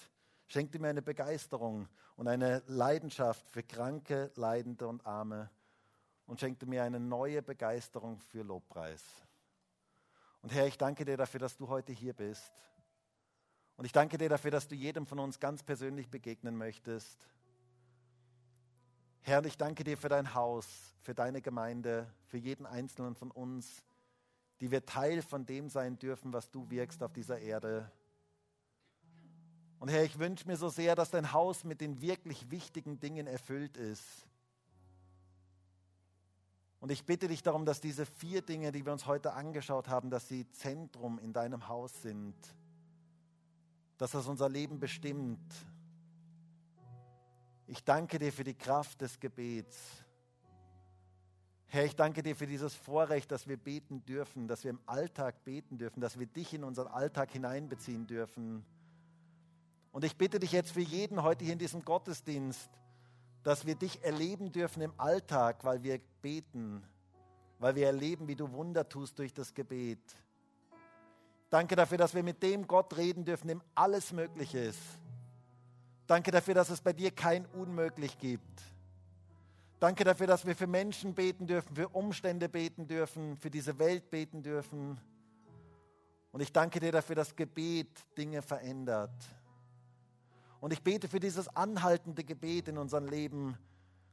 [0.47, 5.51] Schenkte mir eine Begeisterung und eine Leidenschaft für Kranke, Leidende und Arme
[6.27, 9.03] und schenkte mir eine neue Begeisterung für Lobpreis.
[10.43, 12.53] Und Herr, ich danke dir dafür, dass du heute hier bist.
[13.77, 17.27] Und ich danke dir dafür, dass du jedem von uns ganz persönlich begegnen möchtest.
[19.23, 23.83] Herr, ich danke dir für dein Haus, für deine Gemeinde, für jeden einzelnen von uns,
[24.61, 27.91] die wir Teil von dem sein dürfen, was du wirkst auf dieser Erde.
[29.85, 33.27] Und Herr, ich wünsche mir so sehr, dass dein Haus mit den wirklich wichtigen Dingen
[33.27, 34.27] erfüllt ist.
[36.81, 40.09] Und ich bitte dich darum, dass diese vier Dinge, die wir uns heute angeschaut haben,
[40.09, 42.35] dass sie Zentrum in deinem Haus sind,
[43.99, 45.53] dass das unser Leben bestimmt.
[47.67, 49.77] Ich danke dir für die Kraft des Gebets.
[51.67, 55.45] Herr, ich danke dir für dieses Vorrecht, dass wir beten dürfen, dass wir im Alltag
[55.45, 58.65] beten dürfen, dass wir dich in unseren Alltag hineinbeziehen dürfen.
[59.95, 62.69] Und ich bitte dich jetzt für jeden heute hier in diesem Gottesdienst,
[63.45, 66.83] dass wir dich erleben dürfen im Alltag, weil wir beten,
[67.61, 70.01] weil wir erleben, wie du Wunder tust durch das Gebet.
[71.49, 74.81] Danke dafür, dass wir mit dem Gott reden dürfen, dem alles möglich ist.
[76.09, 78.63] Danke dafür, dass es bei dir kein Unmöglich gibt.
[79.79, 84.11] Danke dafür, dass wir für Menschen beten dürfen, für Umstände beten dürfen, für diese Welt
[84.11, 84.99] beten dürfen.
[86.33, 89.13] Und ich danke dir dafür, dass Gebet Dinge verändert.
[90.65, 93.59] Und ich bete für dieses anhaltende Gebet in unserem Leben,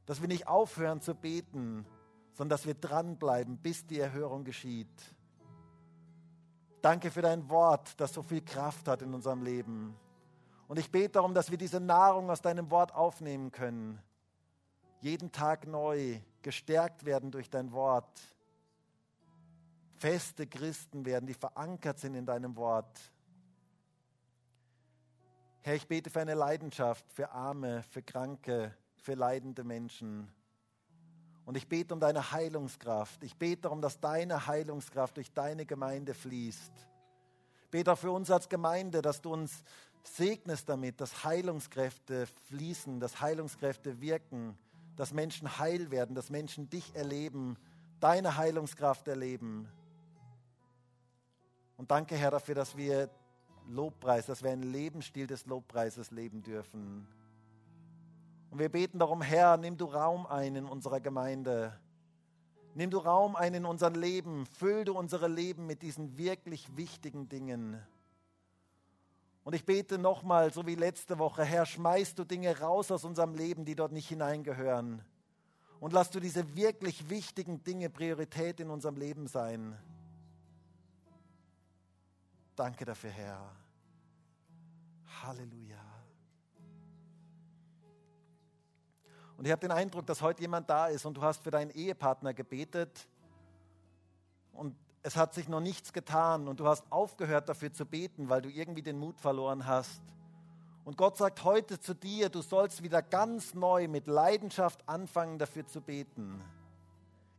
[0.04, 1.86] dass wir nicht aufhören zu beten,
[2.34, 5.16] sondern dass wir dranbleiben, bis die Erhörung geschieht.
[6.82, 9.96] Danke für dein Wort, das so viel Kraft hat in unserem Leben.
[10.68, 13.98] Und ich bete darum, dass wir diese Nahrung aus deinem Wort aufnehmen können.
[15.00, 18.20] Jeden Tag neu gestärkt werden durch dein Wort.
[19.96, 23.11] Feste Christen werden, die verankert sind in deinem Wort.
[25.62, 30.28] Herr, ich bete für eine Leidenschaft für Arme, für Kranke, für leidende Menschen.
[31.44, 33.22] Und ich bete um deine Heilungskraft.
[33.24, 36.72] Ich bete darum, dass deine Heilungskraft durch deine Gemeinde fließt.
[37.64, 39.64] Ich bete auch für uns als Gemeinde, dass du uns
[40.02, 44.58] segnest damit, dass Heilungskräfte fließen, dass Heilungskräfte wirken,
[44.96, 47.56] dass Menschen heil werden, dass Menschen dich erleben
[48.02, 49.68] deine Heilungskraft erleben.
[51.76, 53.08] Und danke, Herr, dafür, dass wir
[53.68, 57.06] Lobpreis, dass wir einen Lebensstil des Lobpreises leben dürfen.
[58.50, 61.78] Und wir beten darum, Herr, nimm du Raum ein in unserer Gemeinde.
[62.74, 64.46] Nimm du Raum ein in unser Leben.
[64.46, 67.80] Füll du unsere Leben mit diesen wirklich wichtigen Dingen.
[69.44, 73.34] Und ich bete nochmal, so wie letzte Woche, Herr, schmeißt du Dinge raus aus unserem
[73.34, 75.02] Leben, die dort nicht hineingehören.
[75.80, 79.76] Und lass du diese wirklich wichtigen Dinge Priorität in unserem Leben sein.
[82.54, 83.50] Danke dafür, Herr.
[85.22, 85.80] Halleluja.
[89.36, 91.70] Und ich habe den Eindruck, dass heute jemand da ist und du hast für deinen
[91.70, 93.08] Ehepartner gebetet
[94.52, 98.42] und es hat sich noch nichts getan und du hast aufgehört dafür zu beten, weil
[98.42, 100.02] du irgendwie den Mut verloren hast.
[100.84, 105.66] Und Gott sagt heute zu dir, du sollst wieder ganz neu mit Leidenschaft anfangen dafür
[105.66, 106.40] zu beten.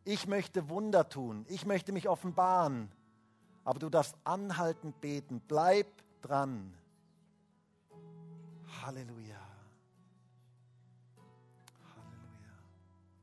[0.06, 2.92] Ich möchte Wunder tun, ich möchte mich offenbaren,
[3.64, 5.88] aber du darfst anhaltend beten, bleib
[6.22, 6.74] dran.
[8.82, 9.33] Halleluja.